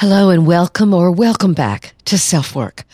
Hello 0.00 0.30
and 0.30 0.46
welcome 0.46 0.94
or 0.94 1.10
welcome 1.10 1.52
back 1.52 1.92
to 2.06 2.16
Self 2.16 2.56
Work. 2.56 2.84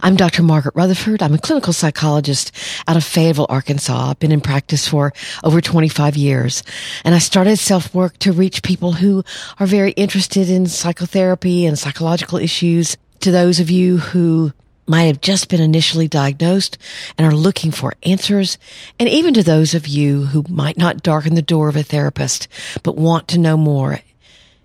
I'm 0.00 0.14
Dr. 0.14 0.44
Margaret 0.44 0.76
Rutherford. 0.76 1.20
I'm 1.20 1.34
a 1.34 1.38
clinical 1.38 1.72
psychologist 1.72 2.52
out 2.86 2.96
of 2.96 3.02
Fayetteville, 3.02 3.46
Arkansas. 3.48 4.10
I've 4.10 4.20
been 4.20 4.30
in 4.30 4.40
practice 4.40 4.86
for 4.86 5.12
over 5.42 5.60
25 5.60 6.16
years 6.16 6.62
and 7.04 7.16
I 7.16 7.18
started 7.18 7.56
Self 7.56 7.92
Work 7.92 8.16
to 8.20 8.30
reach 8.30 8.62
people 8.62 8.92
who 8.92 9.24
are 9.58 9.66
very 9.66 9.90
interested 9.90 10.48
in 10.48 10.66
psychotherapy 10.66 11.66
and 11.66 11.76
psychological 11.76 12.38
issues. 12.38 12.96
To 13.22 13.32
those 13.32 13.58
of 13.58 13.68
you 13.68 13.96
who 13.96 14.52
might 14.86 15.06
have 15.06 15.20
just 15.20 15.48
been 15.48 15.60
initially 15.60 16.06
diagnosed 16.06 16.78
and 17.18 17.26
are 17.26 17.34
looking 17.34 17.72
for 17.72 17.94
answers, 18.04 18.56
and 19.00 19.08
even 19.08 19.34
to 19.34 19.42
those 19.42 19.74
of 19.74 19.88
you 19.88 20.26
who 20.26 20.44
might 20.48 20.78
not 20.78 21.02
darken 21.02 21.34
the 21.34 21.42
door 21.42 21.68
of 21.68 21.74
a 21.74 21.82
therapist, 21.82 22.46
but 22.84 22.96
want 22.96 23.26
to 23.26 23.38
know 23.38 23.56
more 23.56 23.98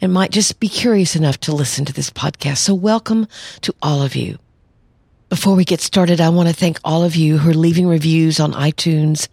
and 0.02 0.14
might 0.14 0.32
just 0.32 0.60
be 0.60 0.70
curious 0.70 1.16
enough 1.16 1.40
to 1.42 1.56
listen 1.56 1.86
to 1.86 1.94
this 1.94 2.10
podcast. 2.10 2.58
So 2.58 2.74
welcome 2.74 3.28
to 3.62 3.74
all 3.82 4.04
of 4.04 4.16
you. 4.16 4.38
Before 5.30 5.56
we 5.56 5.66
get 5.66 5.82
started, 5.82 6.22
I 6.22 6.30
want 6.30 6.48
to 6.48 6.56
thank 6.56 6.80
all 6.86 7.04
of 7.04 7.16
you 7.16 7.38
who 7.38 7.50
are 7.50 7.54
leaving 7.54 7.88
reviews 7.88 8.40
on 8.40 8.54
iTunes 8.54 9.28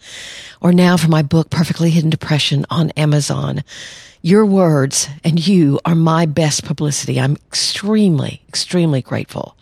or 0.60 0.72
now 0.72 0.96
for 0.96 1.08
my 1.08 1.22
book, 1.22 1.50
Perfectly 1.50 1.90
Hidden 1.90 2.10
Depression 2.10 2.66
on 2.68 2.90
Amazon. 2.92 3.62
Your 4.20 4.44
words 4.44 5.08
and 5.22 5.46
you 5.46 5.78
are 5.84 5.94
my 5.94 6.26
best 6.26 6.64
publicity. 6.64 7.20
I'm 7.20 7.36
extremely, 7.46 8.42
extremely 8.48 9.02
grateful. 9.02 9.56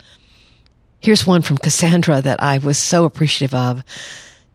Here's 1.01 1.27
one 1.27 1.41
from 1.41 1.57
Cassandra 1.57 2.21
that 2.21 2.41
I 2.41 2.59
was 2.59 2.77
so 2.77 3.03
appreciative 3.03 3.53
of. 3.53 3.83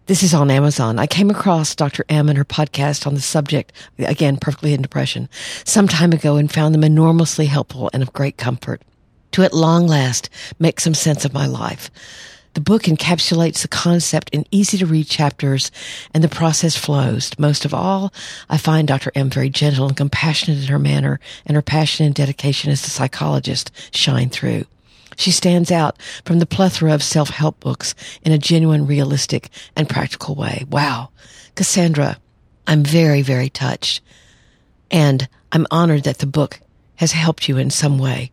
This 0.08 0.22
is 0.22 0.32
on 0.32 0.50
Amazon. 0.50 0.98
I 0.98 1.06
came 1.06 1.28
across 1.28 1.74
Dr. 1.74 2.02
M 2.08 2.30
and 2.30 2.38
her 2.38 2.44
podcast 2.44 3.06
on 3.06 3.12
the 3.12 3.20
subject, 3.20 3.74
again, 3.98 4.38
perfectly 4.38 4.72
in 4.72 4.80
depression, 4.80 5.28
some 5.66 5.86
time 5.86 6.12
ago 6.12 6.36
and 6.36 6.50
found 6.50 6.74
them 6.74 6.82
enormously 6.82 7.44
helpful 7.44 7.90
and 7.92 8.02
of 8.02 8.14
great 8.14 8.38
comfort. 8.38 8.80
To 9.32 9.42
at 9.42 9.52
long 9.52 9.86
last 9.86 10.30
make 10.58 10.80
some 10.80 10.94
sense 10.94 11.26
of 11.26 11.34
my 11.34 11.44
life. 11.44 11.90
The 12.54 12.62
book 12.62 12.84
encapsulates 12.84 13.60
the 13.60 13.68
concept 13.68 14.30
in 14.30 14.46
easy 14.50 14.78
to 14.78 14.86
read 14.86 15.08
chapters 15.08 15.70
and 16.14 16.24
the 16.24 16.28
process 16.28 16.74
flows. 16.74 17.38
Most 17.38 17.66
of 17.66 17.74
all, 17.74 18.10
I 18.48 18.56
find 18.56 18.88
Dr. 18.88 19.12
M 19.14 19.28
very 19.28 19.50
gentle 19.50 19.88
and 19.88 19.96
compassionate 19.96 20.62
in 20.62 20.68
her 20.68 20.78
manner 20.78 21.20
and 21.44 21.54
her 21.54 21.60
passion 21.60 22.06
and 22.06 22.14
dedication 22.14 22.70
as 22.70 22.82
a 22.86 22.88
psychologist 22.88 23.70
shine 23.94 24.30
through. 24.30 24.64
She 25.19 25.33
stands 25.33 25.72
out 25.72 26.00
from 26.24 26.38
the 26.38 26.47
plethora 26.47 26.94
of 26.94 27.02
self-help 27.02 27.58
books 27.58 27.97
in 28.22 28.30
a 28.30 28.38
genuine, 28.38 28.86
realistic, 28.86 29.50
and 29.75 29.88
practical 29.88 30.36
way. 30.36 30.64
Wow. 30.70 31.10
Cassandra, 31.56 32.19
I'm 32.69 32.84
very, 32.84 33.20
very 33.20 33.50
touched. 33.50 34.00
And 34.92 35.28
I'm 35.50 35.66
honored 35.72 36.05
that 36.05 36.19
the 36.19 36.27
book 36.27 36.60
has 36.97 37.10
helped 37.10 37.48
you 37.48 37.58
in 37.58 37.69
some 37.70 37.98
way. 37.98 38.30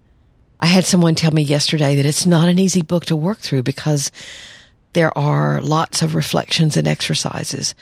I 0.60 0.68
had 0.68 0.86
someone 0.86 1.16
tell 1.16 1.32
me 1.32 1.42
yesterday 1.42 1.96
that 1.96 2.06
it's 2.06 2.28
not 2.28 2.50
an 2.50 2.60
easy 2.60 2.84
book 2.84 3.06
to 3.06 3.16
work 3.16 3.40
through 3.40 3.64
because 3.64 4.12
there 4.94 5.16
are 5.18 5.62
lots 5.62 6.04
of 6.04 6.14
reflections 6.14 6.78
and 6.78 6.88
exercises 6.88 7.74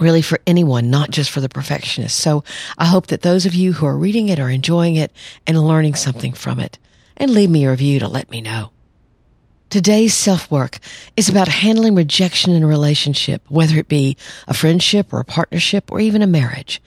really 0.00 0.22
for 0.22 0.38
anyone, 0.46 0.88
not 0.88 1.10
just 1.10 1.30
for 1.30 1.42
the 1.42 1.50
perfectionist. 1.50 2.16
So 2.16 2.44
I 2.78 2.86
hope 2.86 3.08
that 3.08 3.20
those 3.20 3.44
of 3.44 3.54
you 3.54 3.74
who 3.74 3.84
are 3.84 3.96
reading 3.96 4.30
it 4.30 4.38
are 4.38 4.48
enjoying 4.48 4.96
it 4.96 5.12
and 5.46 5.62
learning 5.62 5.96
something 5.96 6.32
from 6.32 6.60
it 6.60 6.78
and 7.18 7.30
leave 7.30 7.50
me 7.50 7.66
a 7.66 7.70
review 7.70 7.98
to 8.00 8.08
let 8.08 8.30
me 8.30 8.40
know. 8.40 8.70
Today's 9.68 10.14
self 10.14 10.50
work 10.50 10.78
is 11.14 11.28
about 11.28 11.48
handling 11.48 11.94
rejection 11.94 12.54
in 12.54 12.62
a 12.62 12.66
relationship, 12.66 13.42
whether 13.48 13.76
it 13.76 13.88
be 13.88 14.16
a 14.46 14.54
friendship 14.54 15.12
or 15.12 15.20
a 15.20 15.24
partnership 15.26 15.92
or 15.92 16.00
even 16.00 16.22
a 16.22 16.26
marriage. 16.26 16.80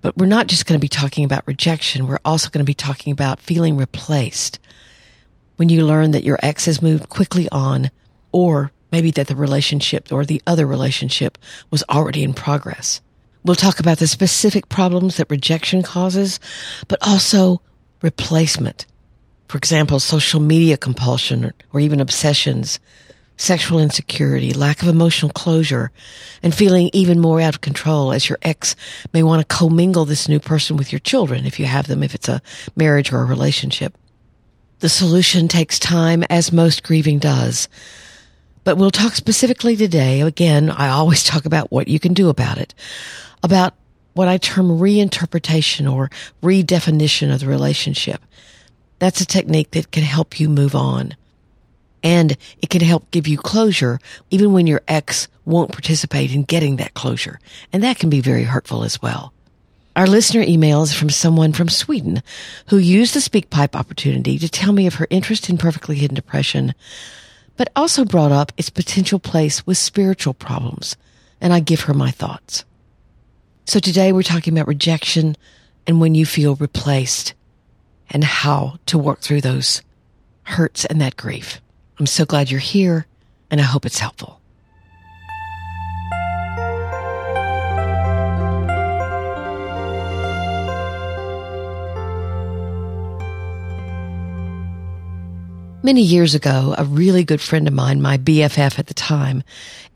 But 0.00 0.16
we're 0.16 0.24
not 0.24 0.46
just 0.46 0.64
going 0.64 0.80
to 0.80 0.82
be 0.82 0.88
talking 0.88 1.24
about 1.24 1.46
rejection. 1.46 2.06
We're 2.06 2.18
also 2.24 2.48
going 2.48 2.64
to 2.64 2.70
be 2.70 2.72
talking 2.72 3.12
about 3.12 3.40
feeling 3.40 3.76
replaced. 3.76 4.58
When 5.56 5.68
you 5.68 5.84
learn 5.84 6.12
that 6.12 6.24
your 6.24 6.38
ex 6.42 6.64
has 6.64 6.80
moved 6.80 7.10
quickly 7.10 7.46
on, 7.50 7.90
or 8.32 8.72
maybe 8.90 9.10
that 9.10 9.26
the 9.26 9.36
relationship 9.36 10.10
or 10.10 10.24
the 10.24 10.40
other 10.46 10.66
relationship 10.66 11.36
was 11.70 11.84
already 11.90 12.22
in 12.22 12.32
progress. 12.32 13.02
We'll 13.44 13.54
talk 13.54 13.80
about 13.80 13.98
the 13.98 14.06
specific 14.06 14.70
problems 14.70 15.18
that 15.18 15.30
rejection 15.30 15.82
causes, 15.82 16.40
but 16.88 16.98
also 17.02 17.60
replacement 18.00 18.86
for 19.52 19.58
example, 19.58 20.00
social 20.00 20.40
media 20.40 20.78
compulsion 20.78 21.52
or, 21.74 21.78
even 21.78 22.00
obsessions, 22.00 22.80
sexual 23.36 23.80
insecurity, 23.80 24.54
lack 24.54 24.80
of 24.80 24.88
emotional 24.88 25.30
closure, 25.30 25.92
and 26.42 26.54
feeling 26.54 26.88
even 26.94 27.20
more 27.20 27.38
out 27.38 27.54
of 27.54 27.60
control 27.60 28.14
as 28.14 28.30
your 28.30 28.38
ex 28.40 28.74
may 29.12 29.22
want 29.22 29.46
to 29.46 29.54
commingle 29.54 30.06
this 30.06 30.26
new 30.26 30.40
person 30.40 30.78
with 30.78 30.90
your 30.90 31.00
children 31.00 31.44
if 31.44 31.60
you 31.60 31.66
have 31.66 31.86
them, 31.86 32.02
if 32.02 32.14
it's 32.14 32.30
a 32.30 32.40
marriage 32.76 33.12
or 33.12 33.20
a 33.20 33.26
relationship. 33.26 33.94
The 34.78 34.88
solution 34.88 35.48
takes 35.48 35.78
time 35.78 36.24
as 36.30 36.50
most 36.50 36.82
grieving 36.82 37.18
does. 37.18 37.68
But 38.64 38.78
we'll 38.78 38.90
talk 38.90 39.12
specifically 39.12 39.76
today. 39.76 40.22
Again, 40.22 40.70
I 40.70 40.88
always 40.88 41.22
talk 41.24 41.44
about 41.44 41.70
what 41.70 41.88
you 41.88 42.00
can 42.00 42.14
do 42.14 42.30
about 42.30 42.56
it, 42.56 42.74
about 43.42 43.74
what 44.14 44.28
I 44.28 44.38
term 44.38 44.68
reinterpretation 44.68 45.92
or 45.92 46.10
redefinition 46.42 47.30
of 47.34 47.40
the 47.40 47.48
relationship. 47.48 48.22
That's 49.02 49.20
a 49.20 49.26
technique 49.26 49.72
that 49.72 49.90
can 49.90 50.04
help 50.04 50.38
you 50.38 50.48
move 50.48 50.76
on. 50.76 51.16
And 52.04 52.36
it 52.62 52.70
can 52.70 52.82
help 52.82 53.10
give 53.10 53.26
you 53.26 53.36
closure 53.36 53.98
even 54.30 54.52
when 54.52 54.68
your 54.68 54.80
ex 54.86 55.26
won't 55.44 55.72
participate 55.72 56.32
in 56.32 56.44
getting 56.44 56.76
that 56.76 56.94
closure. 56.94 57.40
And 57.72 57.82
that 57.82 57.98
can 57.98 58.10
be 58.10 58.20
very 58.20 58.44
hurtful 58.44 58.84
as 58.84 59.02
well. 59.02 59.32
Our 59.96 60.06
listener 60.06 60.42
email 60.42 60.84
is 60.84 60.94
from 60.94 61.10
someone 61.10 61.52
from 61.52 61.68
Sweden 61.68 62.22
who 62.68 62.78
used 62.78 63.14
the 63.14 63.18
SpeakPipe 63.18 63.74
opportunity 63.74 64.38
to 64.38 64.48
tell 64.48 64.72
me 64.72 64.86
of 64.86 64.94
her 64.94 65.08
interest 65.10 65.50
in 65.50 65.58
perfectly 65.58 65.96
hidden 65.96 66.14
depression, 66.14 66.72
but 67.56 67.72
also 67.74 68.04
brought 68.04 68.30
up 68.30 68.52
its 68.56 68.70
potential 68.70 69.18
place 69.18 69.66
with 69.66 69.78
spiritual 69.78 70.32
problems. 70.32 70.96
And 71.40 71.52
I 71.52 71.58
give 71.58 71.80
her 71.80 71.94
my 71.94 72.12
thoughts. 72.12 72.64
So 73.64 73.80
today 73.80 74.12
we're 74.12 74.22
talking 74.22 74.56
about 74.56 74.68
rejection 74.68 75.36
and 75.88 76.00
when 76.00 76.14
you 76.14 76.24
feel 76.24 76.54
replaced 76.54 77.34
and 78.12 78.22
how 78.22 78.76
to 78.86 78.98
work 78.98 79.20
through 79.20 79.40
those 79.40 79.82
hurts 80.44 80.84
and 80.84 81.00
that 81.00 81.16
grief. 81.16 81.60
I'm 81.98 82.06
so 82.06 82.24
glad 82.24 82.50
you're 82.50 82.60
here 82.60 83.06
and 83.50 83.60
I 83.60 83.64
hope 83.64 83.84
it's 83.84 83.98
helpful. 83.98 84.41
Many 95.84 96.02
years 96.02 96.32
ago, 96.36 96.76
a 96.78 96.84
really 96.84 97.24
good 97.24 97.40
friend 97.40 97.66
of 97.66 97.74
mine, 97.74 98.00
my 98.00 98.16
BFF 98.16 98.78
at 98.78 98.86
the 98.86 98.94
time, 98.94 99.42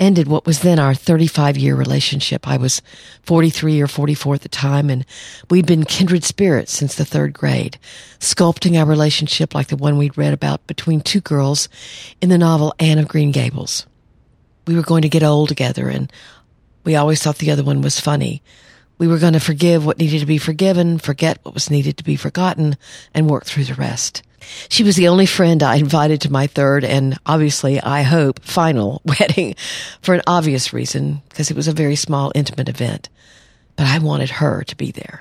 ended 0.00 0.26
what 0.26 0.44
was 0.44 0.58
then 0.58 0.80
our 0.80 0.94
35 0.94 1.56
year 1.56 1.76
relationship. 1.76 2.48
I 2.48 2.56
was 2.56 2.82
43 3.22 3.80
or 3.80 3.86
44 3.86 4.34
at 4.34 4.40
the 4.40 4.48
time, 4.48 4.90
and 4.90 5.06
we'd 5.48 5.64
been 5.64 5.84
kindred 5.84 6.24
spirits 6.24 6.72
since 6.72 6.96
the 6.96 7.04
third 7.04 7.34
grade, 7.34 7.78
sculpting 8.18 8.76
our 8.76 8.84
relationship 8.84 9.54
like 9.54 9.68
the 9.68 9.76
one 9.76 9.96
we'd 9.96 10.18
read 10.18 10.34
about 10.34 10.66
between 10.66 11.02
two 11.02 11.20
girls 11.20 11.68
in 12.20 12.30
the 12.30 12.38
novel 12.38 12.74
Anne 12.80 12.98
of 12.98 13.06
Green 13.06 13.30
Gables. 13.30 13.86
We 14.66 14.74
were 14.74 14.82
going 14.82 15.02
to 15.02 15.08
get 15.08 15.22
old 15.22 15.46
together, 15.46 15.88
and 15.88 16.12
we 16.82 16.96
always 16.96 17.22
thought 17.22 17.38
the 17.38 17.52
other 17.52 17.62
one 17.62 17.80
was 17.80 18.00
funny. 18.00 18.42
We 18.98 19.08
were 19.08 19.18
going 19.18 19.34
to 19.34 19.40
forgive 19.40 19.84
what 19.84 19.98
needed 19.98 20.20
to 20.20 20.26
be 20.26 20.38
forgiven, 20.38 20.98
forget 20.98 21.38
what 21.42 21.54
was 21.54 21.70
needed 21.70 21.98
to 21.98 22.04
be 22.04 22.16
forgotten, 22.16 22.76
and 23.12 23.28
work 23.28 23.44
through 23.44 23.64
the 23.64 23.74
rest. 23.74 24.22
She 24.68 24.84
was 24.84 24.96
the 24.96 25.08
only 25.08 25.26
friend 25.26 25.62
I 25.62 25.76
invited 25.76 26.20
to 26.22 26.32
my 26.32 26.46
third 26.46 26.84
and 26.84 27.18
obviously, 27.26 27.80
I 27.80 28.02
hope, 28.02 28.42
final 28.42 29.02
wedding 29.04 29.54
for 30.00 30.14
an 30.14 30.22
obvious 30.26 30.72
reason, 30.72 31.22
because 31.28 31.50
it 31.50 31.56
was 31.56 31.68
a 31.68 31.72
very 31.72 31.96
small, 31.96 32.32
intimate 32.34 32.68
event. 32.68 33.08
But 33.76 33.86
I 33.86 33.98
wanted 33.98 34.30
her 34.30 34.62
to 34.64 34.76
be 34.76 34.92
there. 34.92 35.20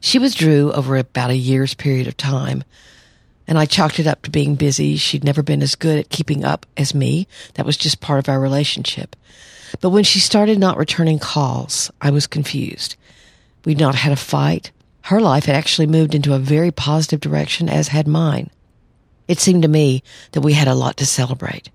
She 0.00 0.18
withdrew 0.18 0.72
over 0.72 0.96
about 0.96 1.30
a 1.30 1.36
year's 1.36 1.74
period 1.74 2.08
of 2.08 2.16
time, 2.16 2.64
and 3.46 3.58
I 3.58 3.66
chalked 3.66 4.00
it 4.00 4.06
up 4.06 4.22
to 4.22 4.30
being 4.30 4.56
busy. 4.56 4.96
She'd 4.96 5.24
never 5.24 5.42
been 5.42 5.62
as 5.62 5.74
good 5.74 5.98
at 5.98 6.10
keeping 6.10 6.44
up 6.44 6.66
as 6.76 6.94
me. 6.94 7.28
That 7.54 7.66
was 7.66 7.76
just 7.76 8.00
part 8.00 8.18
of 8.18 8.28
our 8.28 8.40
relationship. 8.40 9.16
But 9.80 9.90
when 9.90 10.04
she 10.04 10.18
started 10.18 10.58
not 10.58 10.76
returning 10.76 11.18
calls, 11.18 11.90
I 12.00 12.10
was 12.10 12.26
confused. 12.26 12.96
We'd 13.64 13.80
not 13.80 13.94
had 13.94 14.12
a 14.12 14.16
fight 14.16 14.70
her 15.06 15.20
life 15.20 15.46
had 15.46 15.56
actually 15.56 15.86
moved 15.86 16.14
into 16.14 16.34
a 16.34 16.38
very 16.38 16.70
positive 16.70 17.20
direction, 17.20 17.68
as 17.68 17.88
had 17.88 18.06
mine. 18.06 18.50
It 19.26 19.40
seemed 19.40 19.62
to 19.62 19.68
me 19.68 20.02
that 20.32 20.42
we 20.42 20.52
had 20.52 20.68
a 20.68 20.74
lot 20.74 20.96
to 20.98 21.06
celebrate. 21.06 21.70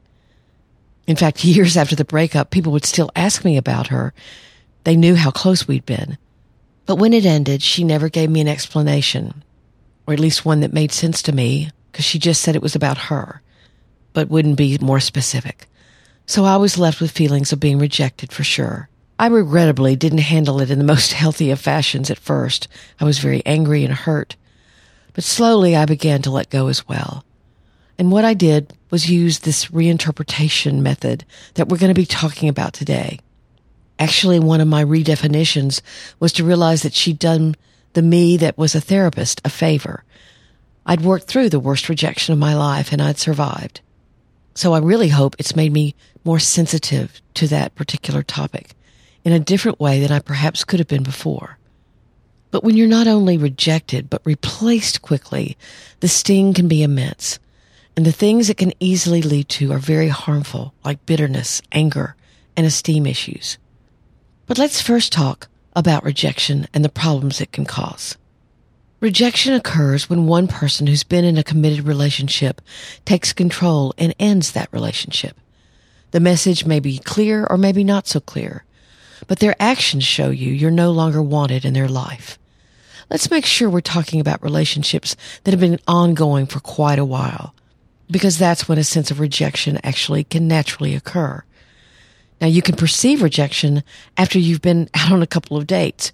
In 1.08 1.16
fact, 1.16 1.44
years 1.44 1.76
after 1.76 1.96
the 1.96 2.06
breakup, 2.06 2.52
people 2.52 2.72
would 2.72 2.86
still 2.86 3.12
ask 3.16 3.44
me 3.44 3.58
about 3.58 3.88
her. 3.88 4.14
They 4.84 4.96
knew 4.96 5.16
how 5.16 5.32
close 5.32 5.68
we'd 5.68 5.86
been. 5.86 6.18
But 6.86 6.98
when 6.98 7.12
it 7.14 7.26
ended, 7.26 7.62
she 7.62 7.84
never 7.84 8.08
gave 8.08 8.30
me 8.30 8.40
an 8.40 8.48
explanation, 8.48 9.44
or 10.06 10.14
at 10.14 10.20
least 10.20 10.46
one 10.46 10.62
that 10.62 10.72
made 10.72 10.94
sense 10.94 11.22
to 11.24 11.34
me, 11.34 11.70
because 11.92 12.06
she 12.06 12.20
just 12.20 12.42
said 12.42 12.56
it 12.56 12.62
was 12.62 12.76
about 12.76 12.98
her, 12.98 13.42
but 14.14 14.30
wouldn't 14.30 14.58
be 14.58 14.78
more 14.80 15.02
specific. 15.02 15.68
So 16.28 16.44
I 16.44 16.58
was 16.58 16.78
left 16.78 17.00
with 17.00 17.12
feelings 17.12 17.54
of 17.54 17.62
being 17.62 17.80
rejected 17.80 18.34
for 18.34 18.44
sure. 18.44 18.90
I 19.18 19.28
regrettably 19.28 19.96
didn't 19.96 20.20
handle 20.20 20.60
it 20.60 20.70
in 20.70 20.78
the 20.78 20.84
most 20.94 21.14
healthy 21.14 21.52
of 21.52 21.60
fashions 21.60 22.12
at 22.12 22.20
first. 22.20 22.68
I 23.00 23.06
was 23.06 23.20
very 23.20 23.42
angry 23.46 23.86
and 23.86 23.94
hurt. 23.94 24.36
But 25.14 25.24
slowly 25.24 25.74
I 25.74 25.86
began 25.86 26.22
to 26.24 26.30
let 26.30 26.50
go 26.50 26.68
as 26.68 26.86
well. 26.86 27.24
And 27.98 28.12
what 28.12 28.26
I 28.26 28.34
did 28.34 28.74
was 28.92 29.10
use 29.10 29.40
this 29.40 29.68
reinterpretation 29.68 30.82
method 30.82 31.24
that 31.54 31.70
we're 31.70 31.78
going 31.78 31.94
to 31.94 32.00
be 32.00 32.06
talking 32.06 32.50
about 32.50 32.74
today. 32.74 33.20
Actually, 33.98 34.40
one 34.40 34.62
of 34.62 34.68
my 34.68 34.84
redefinitions 34.84 35.82
was 36.20 36.34
to 36.34 36.44
realize 36.44 36.84
that 36.84 36.94
she'd 36.94 37.18
done 37.18 37.56
the 37.94 38.02
me 38.02 38.36
that 38.38 38.58
was 38.58 38.76
a 38.76 38.82
therapist 38.82 39.42
a 39.46 39.50
favor. 39.50 40.04
I'd 40.86 41.02
worked 41.02 41.28
through 41.28 41.50
the 41.50 41.60
worst 41.60 41.88
rejection 41.88 42.34
of 42.34 42.40
my 42.40 42.54
life 42.54 42.92
and 42.92 43.02
I'd 43.02 43.18
survived. 43.18 43.80
So 44.58 44.74
I 44.74 44.80
really 44.80 45.10
hope 45.10 45.36
it's 45.38 45.56
made 45.56 45.72
me 45.72 45.94
more 46.28 46.40
sensitive 46.40 47.22
to 47.36 47.48
that 47.48 47.74
particular 47.74 48.22
topic 48.22 48.76
in 49.24 49.32
a 49.32 49.40
different 49.40 49.80
way 49.80 50.02
than 50.02 50.12
I 50.12 50.20
perhaps 50.20 50.66
could 50.66 50.80
have 50.80 50.88
been 50.88 51.04
before. 51.04 51.58
But 52.52 52.66
when 52.66 52.76
you're 52.76 52.86
not 52.86 53.08
only 53.08 53.38
rejected, 53.38 54.10
but 54.10 54.26
replaced 54.26 55.02
quickly, 55.02 55.58
the 56.02 56.10
sting 56.10 56.54
can 56.54 56.68
be 56.68 56.84
immense. 56.84 57.40
And 57.96 58.06
the 58.06 58.12
things 58.12 58.50
it 58.50 58.58
can 58.58 58.74
easily 58.82 59.22
lead 59.22 59.48
to 59.50 59.72
are 59.72 59.80
very 59.80 60.10
harmful, 60.10 60.74
like 60.84 61.06
bitterness, 61.06 61.62
anger, 61.72 62.18
and 62.58 62.66
esteem 62.66 63.06
issues. 63.06 63.58
But 64.48 64.58
let's 64.58 64.82
first 64.82 65.14
talk 65.14 65.48
about 65.78 66.04
rejection 66.04 66.68
and 66.74 66.84
the 66.84 66.90
problems 66.90 67.40
it 67.40 67.54
can 67.54 67.64
cause. 67.64 68.18
Rejection 69.00 69.54
occurs 69.54 70.10
when 70.10 70.28
one 70.28 70.50
person 70.50 70.88
who's 70.88 71.06
been 71.06 71.24
in 71.24 71.38
a 71.38 71.44
committed 71.44 71.88
relationship 71.88 72.60
takes 73.06 73.32
control 73.32 73.94
and 73.98 74.14
ends 74.20 74.52
that 74.52 74.68
relationship. 74.74 75.38
The 76.12 76.20
message 76.20 76.66
may 76.66 76.80
be 76.80 77.00
clear 77.00 77.46
or 77.46 77.58
maybe 77.58 77.84
not 77.84 78.08
so 78.08 78.20
clear, 78.20 78.64
but 79.28 79.40
their 79.40 79.56
actions 79.60 80.04
show 80.04 80.30
you 80.30 80.52
you're 80.52 80.72
no 80.72 80.92
longer 80.92 81.22
wanted 81.22 81.66
in 81.66 81.74
their 81.74 81.90
life. 81.90 82.40
Let's 83.10 83.32
make 83.32 83.46
sure 83.46 83.70
we're 83.70 83.82
talking 83.82 84.20
about 84.20 84.44
relationships 84.44 85.16
that 85.44 85.52
have 85.52 85.62
been 85.62 85.80
ongoing 85.88 86.46
for 86.46 86.60
quite 86.60 87.00
a 87.00 87.06
while, 87.06 87.54
because 88.10 88.38
that's 88.38 88.68
when 88.68 88.78
a 88.78 88.84
sense 88.84 89.12
of 89.12 89.20
rejection 89.20 89.80
actually 89.84 90.24
can 90.24 90.48
naturally 90.48 90.96
occur. 90.96 91.44
Now 92.40 92.48
you 92.48 92.62
can 92.62 92.76
perceive 92.76 93.22
rejection 93.22 93.84
after 94.18 94.40
you've 94.40 94.62
been 94.62 94.90
out 94.94 95.12
on 95.12 95.22
a 95.22 95.28
couple 95.28 95.58
of 95.58 95.68
dates, 95.68 96.12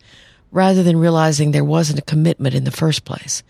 rather 0.51 0.83
than 0.83 0.97
realizing 0.97 1.51
there 1.51 1.63
wasn't 1.63 1.99
a 1.99 2.03
commitment 2.03 2.55
in 2.55 2.63
the 2.63 2.71
first 2.71 3.05
place. 3.05 3.43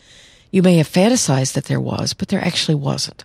You 0.51 0.61
may 0.61 0.77
have 0.77 0.87
fantasized 0.87 1.53
that 1.53 1.65
there 1.65 1.81
was, 1.81 2.13
but 2.13 2.29
there 2.29 2.43
actually 2.43 2.75
wasn't. 2.75 3.23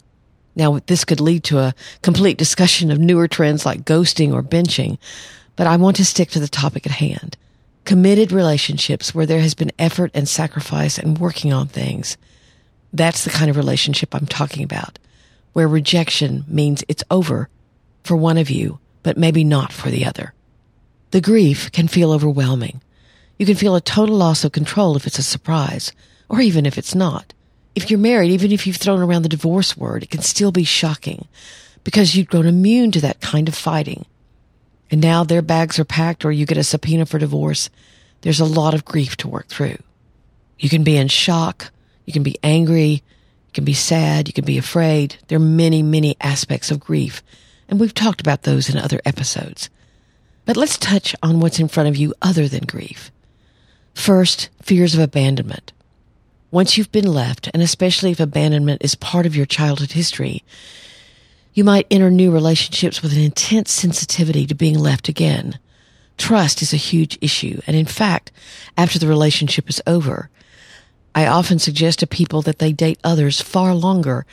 Now, 0.58 0.80
this 0.86 1.04
could 1.04 1.20
lead 1.20 1.44
to 1.44 1.60
a 1.60 1.74
complete 2.02 2.36
discussion 2.36 2.90
of 2.90 2.98
newer 2.98 3.28
trends 3.28 3.64
like 3.64 3.84
ghosting 3.84 4.34
or 4.34 4.42
benching, 4.42 4.98
but 5.54 5.68
I 5.68 5.76
want 5.76 5.96
to 5.96 6.04
stick 6.04 6.30
to 6.30 6.40
the 6.40 6.48
topic 6.48 6.84
at 6.84 6.92
hand. 6.92 7.36
Committed 7.84 8.32
relationships 8.32 9.14
where 9.14 9.24
there 9.24 9.40
has 9.40 9.54
been 9.54 9.70
effort 9.78 10.10
and 10.14 10.28
sacrifice 10.28 10.98
and 10.98 11.16
working 11.16 11.52
on 11.52 11.68
things. 11.68 12.16
That's 12.92 13.22
the 13.22 13.30
kind 13.30 13.48
of 13.48 13.56
relationship 13.56 14.12
I'm 14.12 14.26
talking 14.26 14.64
about, 14.64 14.98
where 15.52 15.68
rejection 15.68 16.44
means 16.48 16.82
it's 16.88 17.04
over 17.08 17.48
for 18.02 18.16
one 18.16 18.36
of 18.36 18.50
you, 18.50 18.80
but 19.04 19.16
maybe 19.16 19.44
not 19.44 19.72
for 19.72 19.90
the 19.90 20.04
other. 20.04 20.34
The 21.12 21.20
grief 21.20 21.70
can 21.70 21.86
feel 21.86 22.10
overwhelming. 22.10 22.82
You 23.38 23.46
can 23.46 23.54
feel 23.54 23.76
a 23.76 23.80
total 23.80 24.16
loss 24.16 24.42
of 24.42 24.50
control 24.50 24.96
if 24.96 25.06
it's 25.06 25.20
a 25.20 25.22
surprise, 25.22 25.92
or 26.28 26.40
even 26.40 26.66
if 26.66 26.76
it's 26.76 26.96
not. 26.96 27.32
If 27.82 27.90
you're 27.90 27.98
married, 27.98 28.30
even 28.30 28.52
if 28.52 28.66
you've 28.66 28.76
thrown 28.76 29.00
around 29.00 29.22
the 29.22 29.28
divorce 29.28 29.76
word, 29.76 30.02
it 30.02 30.10
can 30.10 30.22
still 30.22 30.52
be 30.52 30.64
shocking 30.64 31.28
because 31.84 32.14
you've 32.14 32.28
grown 32.28 32.46
immune 32.46 32.90
to 32.92 33.00
that 33.00 33.20
kind 33.20 33.48
of 33.48 33.54
fighting 33.54 34.04
and 34.90 35.00
now 35.00 35.24
their 35.24 35.42
bags 35.42 35.78
are 35.78 35.84
packed 35.84 36.24
or 36.24 36.32
you 36.32 36.46
get 36.46 36.58
a 36.58 36.64
subpoena 36.64 37.06
for 37.06 37.18
divorce, 37.18 37.70
there's 38.22 38.40
a 38.40 38.44
lot 38.44 38.74
of 38.74 38.84
grief 38.84 39.16
to 39.18 39.28
work 39.28 39.48
through. 39.48 39.76
You 40.58 40.68
can 40.68 40.82
be 40.82 40.96
in 40.96 41.08
shock. 41.08 41.70
You 42.04 42.12
can 42.12 42.22
be 42.22 42.38
angry. 42.42 42.88
You 42.88 43.52
can 43.52 43.64
be 43.64 43.74
sad. 43.74 44.28
You 44.28 44.34
can 44.34 44.44
be 44.44 44.58
afraid. 44.58 45.16
There 45.28 45.36
are 45.36 45.40
many, 45.40 45.82
many 45.82 46.16
aspects 46.20 46.70
of 46.70 46.80
grief. 46.80 47.22
And 47.68 47.78
we've 47.78 47.94
talked 47.94 48.20
about 48.20 48.42
those 48.42 48.68
in 48.68 48.78
other 48.78 49.00
episodes. 49.04 49.68
But 50.46 50.56
let's 50.56 50.78
touch 50.78 51.14
on 51.22 51.40
what's 51.40 51.60
in 51.60 51.68
front 51.68 51.88
of 51.88 51.96
you 51.96 52.14
other 52.22 52.48
than 52.48 52.64
grief. 52.64 53.12
First, 53.94 54.48
fears 54.62 54.94
of 54.94 55.00
abandonment. 55.00 55.72
Once 56.50 56.78
you've 56.78 56.92
been 56.92 57.12
left, 57.12 57.50
and 57.52 57.62
especially 57.62 58.10
if 58.10 58.20
abandonment 58.20 58.82
is 58.82 58.94
part 58.94 59.26
of 59.26 59.36
your 59.36 59.44
childhood 59.44 59.92
history, 59.92 60.42
you 61.52 61.62
might 61.62 61.86
enter 61.90 62.10
new 62.10 62.30
relationships 62.30 63.02
with 63.02 63.12
an 63.12 63.20
intense 63.20 63.70
sensitivity 63.70 64.46
to 64.46 64.54
being 64.54 64.78
left 64.78 65.08
again. 65.08 65.58
Trust 66.16 66.62
is 66.62 66.72
a 66.72 66.78
huge 66.78 67.18
issue. 67.20 67.60
And 67.66 67.76
in 67.76 67.84
fact, 67.84 68.32
after 68.78 68.98
the 68.98 69.06
relationship 69.06 69.68
is 69.68 69.82
over, 69.86 70.30
I 71.14 71.26
often 71.26 71.58
suggest 71.58 71.98
to 71.98 72.06
people 72.06 72.40
that 72.42 72.60
they 72.60 72.72
date 72.72 72.98
others 73.04 73.42
far 73.42 73.74
longer 73.74 74.24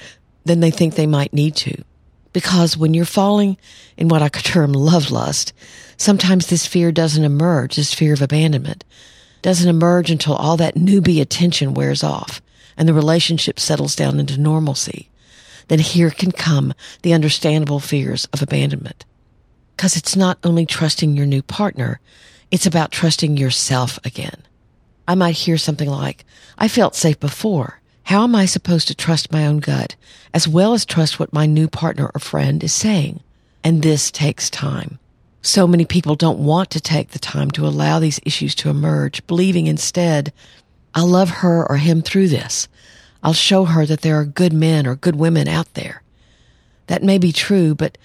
than 0.46 0.62
they 0.62 0.72
think 0.72 0.96
they 0.96 1.08
might 1.08 1.34
need 1.34 1.56
to. 1.58 1.84
Because 2.32 2.78
when 2.78 2.94
you're 2.94 3.06
falling 3.06 3.58
in 3.98 4.08
what 4.08 4.22
I 4.22 4.30
could 4.30 4.46
term 4.46 4.72
love 4.72 5.12
lust, 5.12 5.52
sometimes 5.98 6.48
this 6.48 6.66
fear 6.66 6.92
doesn't 6.92 7.24
emerge, 7.24 7.76
this 7.76 7.94
fear 7.94 8.14
of 8.14 8.22
abandonment 8.22 8.86
doesn't 9.46 9.70
emerge 9.70 10.10
until 10.10 10.34
all 10.34 10.58
that 10.58 10.76
newbie 10.76 11.22
attention 11.22 11.74
wears 11.74 12.04
off 12.04 12.42
and 12.76 12.90
the 12.90 12.94
relationship 12.94 13.60
settles 13.60 13.96
down 13.96 14.20
into 14.20 14.38
normalcy 14.38 15.10
then 15.68 15.80
here 15.80 16.12
can 16.12 16.32
come 16.32 16.74
the 17.02 17.14
understandable 17.14 17.80
fears 17.80 18.26
of 18.26 18.42
abandonment. 18.42 19.06
Because 19.76 19.96
it's 19.96 20.16
not 20.16 20.38
only 20.44 20.66
trusting 20.66 21.16
your 21.16 21.26
new 21.26 21.42
partner, 21.42 22.00
it's 22.52 22.66
about 22.66 22.92
trusting 22.92 23.38
yourself 23.38 24.00
again. 24.06 24.44
I 25.08 25.16
might 25.16 25.36
hear 25.36 25.58
something 25.58 25.90
like, 25.90 26.26
I 26.58 26.68
felt 26.68 26.96
safe 26.96 27.20
before. 27.20 27.82
How 28.04 28.24
am 28.24 28.36
I 28.36 28.46
supposed 28.46 28.88
to 28.88 28.96
trust 28.96 29.32
my 29.32 29.46
own 29.46 29.60
gut 29.60 29.96
as 30.34 30.48
well 30.48 30.74
as 30.74 30.86
trust 30.86 31.20
what 31.20 31.34
my 31.34 31.46
new 31.46 31.68
partner 31.68 32.12
or 32.14 32.20
friend 32.20 32.64
is 32.64 32.74
saying? 32.74 33.22
And 33.64 33.82
this 33.82 34.12
takes 34.12 34.50
time. 34.50 35.00
So 35.46 35.68
many 35.68 35.86
people 35.86 36.16
don't 36.16 36.40
want 36.40 36.72
to 36.72 36.82
take 36.82 37.12
the 37.12 37.20
time 37.20 37.52
to 37.52 37.68
allow 37.68 38.00
these 38.00 38.20
issues 38.26 38.56
to 38.56 38.72
emerge, 38.72 39.26
believing 39.28 39.68
instead, 39.68 40.34
I'll 40.96 41.06
love 41.06 41.30
her 41.30 41.64
or 41.70 41.78
him 41.78 42.02
through 42.02 42.30
this. 42.30 42.68
I'll 43.22 43.34
show 43.34 43.66
her 43.66 43.86
that 43.86 44.02
there 44.02 44.20
are 44.20 44.26
good 44.26 44.54
men 44.54 44.88
or 44.88 44.96
good 44.96 45.16
women 45.16 45.48
out 45.48 45.72
there. 45.76 46.02
That 46.88 47.04
may 47.04 47.20
be 47.20 47.32
true, 47.32 47.76
but 47.76 47.96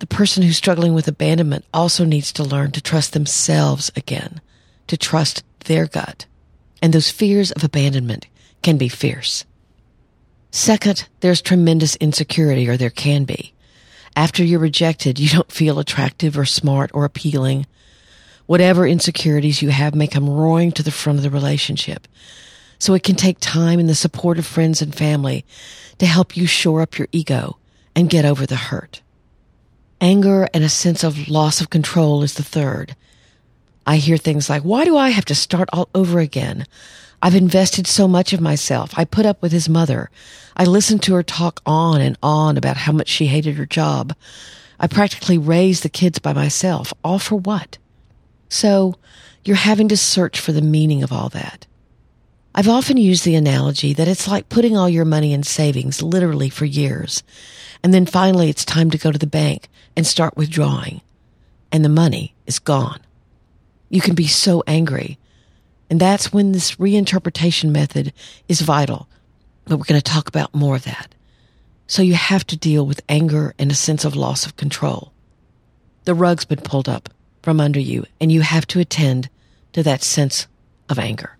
the 0.00 0.08
person 0.08 0.42
who's 0.42 0.56
struggling 0.56 0.92
with 0.92 1.06
abandonment 1.06 1.64
also 1.72 2.04
needs 2.04 2.32
to 2.32 2.42
learn 2.42 2.72
to 2.72 2.80
trust 2.80 3.12
themselves 3.12 3.92
again, 3.94 4.40
to 4.88 4.96
trust 4.96 5.44
their 5.66 5.86
gut. 5.86 6.26
And 6.82 6.92
those 6.92 7.08
fears 7.08 7.52
of 7.52 7.62
abandonment 7.62 8.26
can 8.62 8.78
be 8.78 8.88
fierce. 8.88 9.44
Second, 10.50 11.06
there's 11.20 11.40
tremendous 11.40 11.94
insecurity, 11.96 12.68
or 12.68 12.76
there 12.76 12.90
can 12.90 13.22
be. 13.22 13.54
After 14.16 14.44
you're 14.44 14.60
rejected, 14.60 15.18
you 15.18 15.28
don't 15.28 15.52
feel 15.52 15.78
attractive 15.78 16.36
or 16.36 16.44
smart 16.44 16.90
or 16.92 17.04
appealing. 17.04 17.66
Whatever 18.46 18.86
insecurities 18.86 19.62
you 19.62 19.70
have 19.70 19.94
may 19.94 20.06
come 20.06 20.28
roaring 20.28 20.72
to 20.72 20.82
the 20.82 20.90
front 20.90 21.18
of 21.18 21.22
the 21.22 21.30
relationship. 21.30 22.08
So 22.78 22.94
it 22.94 23.02
can 23.02 23.14
take 23.14 23.38
time 23.40 23.78
and 23.78 23.88
the 23.88 23.94
support 23.94 24.38
of 24.38 24.46
friends 24.46 24.82
and 24.82 24.94
family 24.94 25.44
to 25.98 26.06
help 26.06 26.36
you 26.36 26.46
shore 26.46 26.80
up 26.80 26.98
your 26.98 27.08
ego 27.12 27.58
and 27.94 28.10
get 28.10 28.24
over 28.24 28.46
the 28.46 28.56
hurt. 28.56 29.02
Anger 30.00 30.48
and 30.54 30.64
a 30.64 30.68
sense 30.68 31.04
of 31.04 31.28
loss 31.28 31.60
of 31.60 31.70
control 31.70 32.22
is 32.22 32.34
the 32.34 32.42
third. 32.42 32.96
I 33.86 33.96
hear 33.96 34.16
things 34.16 34.48
like, 34.48 34.62
why 34.62 34.84
do 34.84 34.96
I 34.96 35.10
have 35.10 35.26
to 35.26 35.34
start 35.34 35.68
all 35.72 35.88
over 35.94 36.20
again? 36.20 36.66
I've 37.22 37.34
invested 37.34 37.86
so 37.86 38.08
much 38.08 38.32
of 38.32 38.40
myself. 38.40 38.92
I 38.96 39.04
put 39.04 39.26
up 39.26 39.42
with 39.42 39.52
his 39.52 39.68
mother. 39.68 40.10
I 40.56 40.64
listened 40.64 41.02
to 41.04 41.14
her 41.14 41.22
talk 41.22 41.60
on 41.66 42.00
and 42.00 42.16
on 42.22 42.56
about 42.56 42.78
how 42.78 42.92
much 42.92 43.08
she 43.08 43.26
hated 43.26 43.56
her 43.56 43.66
job. 43.66 44.14
I 44.78 44.86
practically 44.86 45.36
raised 45.36 45.82
the 45.82 45.90
kids 45.90 46.18
by 46.18 46.32
myself. 46.32 46.94
All 47.04 47.18
for 47.18 47.36
what? 47.36 47.76
So 48.48 48.94
you're 49.44 49.56
having 49.56 49.88
to 49.88 49.96
search 49.96 50.40
for 50.40 50.52
the 50.52 50.62
meaning 50.62 51.02
of 51.02 51.12
all 51.12 51.28
that. 51.30 51.66
I've 52.54 52.68
often 52.68 52.96
used 52.96 53.24
the 53.24 53.36
analogy 53.36 53.92
that 53.92 54.08
it's 54.08 54.26
like 54.26 54.48
putting 54.48 54.76
all 54.76 54.88
your 54.88 55.04
money 55.04 55.32
in 55.32 55.42
savings 55.42 56.02
literally 56.02 56.48
for 56.48 56.64
years. 56.64 57.22
And 57.82 57.94
then 57.94 58.06
finally 58.06 58.50
it's 58.50 58.64
time 58.64 58.90
to 58.90 58.98
go 58.98 59.12
to 59.12 59.18
the 59.18 59.26
bank 59.26 59.68
and 59.96 60.06
start 60.06 60.36
withdrawing. 60.36 61.00
And 61.70 61.84
the 61.84 61.88
money 61.90 62.34
is 62.46 62.58
gone. 62.58 63.00
You 63.88 64.00
can 64.00 64.14
be 64.14 64.26
so 64.26 64.64
angry. 64.66 65.18
And 65.90 66.00
that's 66.00 66.32
when 66.32 66.52
this 66.52 66.76
reinterpretation 66.76 67.70
method 67.70 68.12
is 68.48 68.60
vital. 68.60 69.08
But 69.64 69.78
we're 69.78 69.84
going 69.84 70.00
to 70.00 70.10
talk 70.10 70.28
about 70.28 70.54
more 70.54 70.76
of 70.76 70.84
that. 70.84 71.14
So 71.88 72.02
you 72.02 72.14
have 72.14 72.46
to 72.46 72.56
deal 72.56 72.86
with 72.86 73.02
anger 73.08 73.52
and 73.58 73.72
a 73.72 73.74
sense 73.74 74.04
of 74.04 74.14
loss 74.14 74.46
of 74.46 74.56
control. 74.56 75.12
The 76.04 76.14
rug's 76.14 76.44
been 76.44 76.60
pulled 76.60 76.88
up 76.88 77.08
from 77.42 77.60
under 77.60 77.80
you 77.80 78.04
and 78.20 78.30
you 78.30 78.42
have 78.42 78.66
to 78.68 78.78
attend 78.78 79.28
to 79.72 79.82
that 79.82 80.04
sense 80.04 80.46
of 80.88 81.00
anger. 81.00 81.36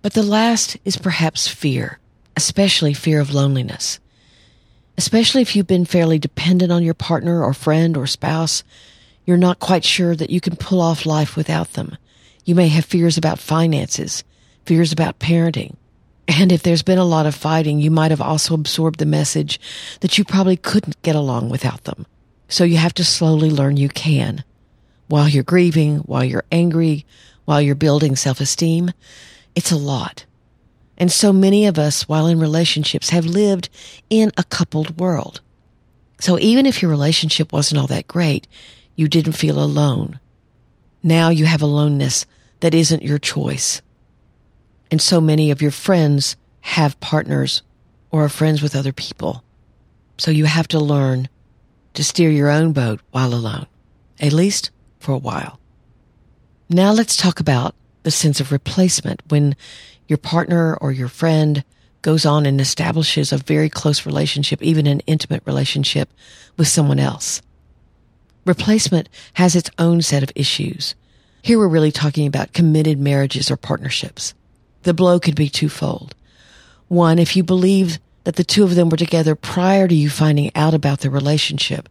But 0.00 0.14
the 0.14 0.22
last 0.22 0.78
is 0.84 0.96
perhaps 0.96 1.46
fear, 1.46 1.98
especially 2.36 2.94
fear 2.94 3.20
of 3.20 3.34
loneliness. 3.34 4.00
Especially 4.96 5.42
if 5.42 5.54
you've 5.54 5.66
been 5.66 5.84
fairly 5.84 6.18
dependent 6.18 6.72
on 6.72 6.82
your 6.82 6.94
partner 6.94 7.44
or 7.44 7.52
friend 7.52 7.96
or 7.96 8.06
spouse, 8.06 8.64
you're 9.26 9.36
not 9.36 9.58
quite 9.58 9.84
sure 9.84 10.16
that 10.16 10.30
you 10.30 10.40
can 10.40 10.56
pull 10.56 10.80
off 10.80 11.04
life 11.04 11.36
without 11.36 11.74
them. 11.74 11.98
You 12.46 12.54
may 12.54 12.68
have 12.68 12.84
fears 12.84 13.18
about 13.18 13.40
finances, 13.40 14.22
fears 14.64 14.92
about 14.92 15.18
parenting. 15.18 15.74
And 16.28 16.52
if 16.52 16.62
there's 16.62 16.84
been 16.84 16.96
a 16.96 17.04
lot 17.04 17.26
of 17.26 17.34
fighting, 17.34 17.80
you 17.80 17.90
might 17.90 18.12
have 18.12 18.20
also 18.20 18.54
absorbed 18.54 19.00
the 19.00 19.04
message 19.04 19.60
that 20.00 20.16
you 20.16 20.24
probably 20.24 20.56
couldn't 20.56 21.02
get 21.02 21.16
along 21.16 21.48
without 21.48 21.84
them. 21.84 22.06
So 22.48 22.62
you 22.62 22.76
have 22.76 22.94
to 22.94 23.04
slowly 23.04 23.50
learn 23.50 23.76
you 23.76 23.88
can. 23.88 24.44
While 25.08 25.28
you're 25.28 25.42
grieving, 25.42 25.98
while 25.98 26.24
you're 26.24 26.44
angry, 26.52 27.04
while 27.46 27.60
you're 27.60 27.74
building 27.74 28.14
self-esteem, 28.14 28.92
it's 29.56 29.72
a 29.72 29.76
lot. 29.76 30.24
And 30.96 31.10
so 31.10 31.32
many 31.32 31.66
of 31.66 31.80
us, 31.80 32.08
while 32.08 32.28
in 32.28 32.38
relationships, 32.38 33.10
have 33.10 33.26
lived 33.26 33.68
in 34.08 34.30
a 34.36 34.44
coupled 34.44 35.00
world. 35.00 35.40
So 36.20 36.38
even 36.38 36.64
if 36.64 36.80
your 36.80 36.92
relationship 36.92 37.52
wasn't 37.52 37.80
all 37.80 37.88
that 37.88 38.06
great, 38.06 38.46
you 38.94 39.08
didn't 39.08 39.32
feel 39.32 39.62
alone. 39.62 40.20
Now 41.02 41.28
you 41.30 41.44
have 41.46 41.62
aloneness 41.62 42.24
that 42.60 42.74
isn't 42.74 43.02
your 43.02 43.18
choice. 43.18 43.82
And 44.90 45.00
so 45.00 45.20
many 45.20 45.50
of 45.50 45.62
your 45.62 45.70
friends 45.70 46.36
have 46.60 46.98
partners 47.00 47.62
or 48.10 48.24
are 48.24 48.28
friends 48.28 48.62
with 48.62 48.76
other 48.76 48.92
people. 48.92 49.42
So 50.18 50.30
you 50.30 50.46
have 50.46 50.68
to 50.68 50.78
learn 50.78 51.28
to 51.94 52.04
steer 52.04 52.30
your 52.30 52.50
own 52.50 52.72
boat 52.72 53.00
while 53.10 53.34
alone, 53.34 53.66
at 54.20 54.32
least 54.32 54.70
for 54.98 55.12
a 55.12 55.18
while. 55.18 55.58
Now 56.68 56.92
let's 56.92 57.16
talk 57.16 57.40
about 57.40 57.74
the 58.02 58.10
sense 58.10 58.40
of 58.40 58.52
replacement 58.52 59.22
when 59.28 59.56
your 60.08 60.18
partner 60.18 60.76
or 60.76 60.92
your 60.92 61.08
friend 61.08 61.64
goes 62.02 62.24
on 62.24 62.46
and 62.46 62.60
establishes 62.60 63.32
a 63.32 63.38
very 63.38 63.68
close 63.68 64.06
relationship, 64.06 64.62
even 64.62 64.86
an 64.86 65.00
intimate 65.06 65.42
relationship 65.44 66.08
with 66.56 66.68
someone 66.68 67.00
else. 67.00 67.42
Replacement 68.44 69.08
has 69.34 69.56
its 69.56 69.70
own 69.78 70.02
set 70.02 70.22
of 70.22 70.30
issues. 70.36 70.94
Here 71.46 71.60
we're 71.60 71.68
really 71.68 71.92
talking 71.92 72.26
about 72.26 72.52
committed 72.52 72.98
marriages 72.98 73.52
or 73.52 73.56
partnerships. 73.56 74.34
The 74.82 74.92
blow 74.92 75.20
could 75.20 75.36
be 75.36 75.48
twofold. 75.48 76.12
One, 76.88 77.20
if 77.20 77.36
you 77.36 77.44
believe 77.44 78.00
that 78.24 78.34
the 78.34 78.42
two 78.42 78.64
of 78.64 78.74
them 78.74 78.88
were 78.88 78.96
together 78.96 79.36
prior 79.36 79.86
to 79.86 79.94
you 79.94 80.10
finding 80.10 80.50
out 80.56 80.74
about 80.74 81.02
the 81.02 81.08
relationship, 81.08 81.88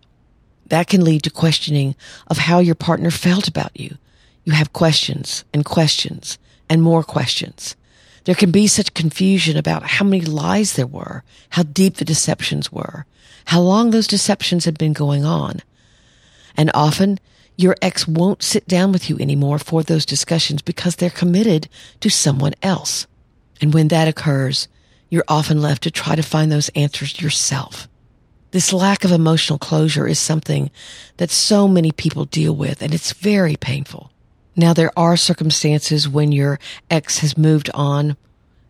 that 0.66 0.88
can 0.88 1.06
lead 1.06 1.24
to 1.24 1.30
questioning 1.30 1.96
of 2.28 2.38
how 2.38 2.60
your 2.60 2.76
partner 2.76 3.10
felt 3.10 3.48
about 3.48 3.72
you 3.80 3.98
you 4.44 4.52
have 4.52 4.74
questions 4.74 5.46
and 5.54 5.64
questions 5.64 6.38
and 6.70 6.84
more 6.84 7.02
questions. 7.02 7.78
There 8.26 8.36
can 8.36 8.52
be 8.52 8.68
such 8.68 8.94
confusion 8.94 9.56
about 9.56 9.84
how 9.84 10.04
many 10.04 10.26
lies 10.26 10.74
there 10.74 10.86
were, 10.86 11.24
how 11.52 11.64
deep 11.64 11.96
the 11.96 12.04
deceptions 12.04 12.74
were, 12.74 13.06
how 13.46 13.62
long 13.62 13.92
those 13.92 14.06
deceptions 14.06 14.66
had 14.66 14.78
been 14.78 14.92
going 14.92 15.24
on. 15.24 15.62
And 16.58 16.72
often 16.74 17.22
your 17.58 17.76
ex 17.82 18.08
won't 18.08 18.44
sit 18.44 18.68
down 18.68 18.92
with 18.92 19.10
you 19.10 19.18
anymore 19.20 19.60
for 19.60 19.84
those 19.84 20.06
discussions 20.06 20.62
because 20.62 20.96
they're 20.96 21.10
committed 21.10 21.70
to 22.02 22.10
someone 22.10 22.54
else. 22.62 23.08
And 23.62 23.74
when 23.74 23.88
that 23.90 24.08
occurs, 24.08 24.68
you're 25.10 25.24
often 25.28 25.62
left 25.62 25.84
to 25.84 25.92
try 25.92 26.16
to 26.16 26.24
find 26.24 26.52
those 26.52 26.70
answers 26.70 27.22
yourself. 27.22 27.88
This 28.52 28.74
lack 28.74 29.04
of 29.04 29.12
emotional 29.12 29.60
closure 29.60 30.08
is 30.08 30.20
something 30.20 30.72
that 31.18 31.30
so 31.30 31.68
many 31.68 31.92
people 31.92 32.26
deal 32.26 32.56
with 32.56 32.82
and 32.82 32.94
it's 32.94 33.14
very 33.14 33.56
painful. 33.56 34.12
Now, 34.56 34.74
there 34.74 34.98
are 34.98 35.18
circumstances 35.18 36.08
when 36.08 36.32
your 36.32 36.60
ex 36.90 37.20
has 37.20 37.38
moved 37.38 37.70
on, 37.74 38.16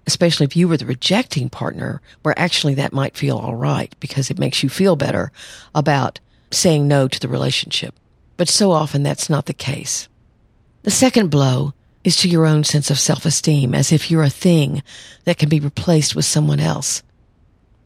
especially 0.07 0.45
if 0.45 0.55
you 0.55 0.67
were 0.67 0.77
the 0.77 0.85
rejecting 0.85 1.49
partner, 1.49 2.01
where 2.23 2.37
actually 2.37 2.73
that 2.75 2.93
might 2.93 3.17
feel 3.17 3.37
all 3.37 3.55
right 3.55 3.95
because 3.99 4.31
it 4.31 4.39
makes 4.39 4.63
you 4.63 4.69
feel 4.69 4.95
better 4.95 5.31
about 5.75 6.19
saying 6.51 6.87
no 6.87 7.07
to 7.07 7.19
the 7.19 7.27
relationship. 7.27 7.93
But 8.37 8.49
so 8.49 8.71
often 8.71 9.03
that's 9.03 9.29
not 9.29 9.45
the 9.45 9.53
case. 9.53 10.07
The 10.83 10.91
second 10.91 11.29
blow 11.29 11.73
is 12.03 12.17
to 12.17 12.29
your 12.29 12.45
own 12.45 12.63
sense 12.63 12.91
of 12.91 12.99
self-esteem, 12.99 13.73
as 13.73 13.91
if 13.91 14.11
you're 14.11 14.23
a 14.23 14.29
thing 14.29 14.83
that 15.23 15.37
can 15.37 15.49
be 15.49 15.59
replaced 15.59 16.15
with 16.15 16.25
someone 16.25 16.59
else. 16.59 17.01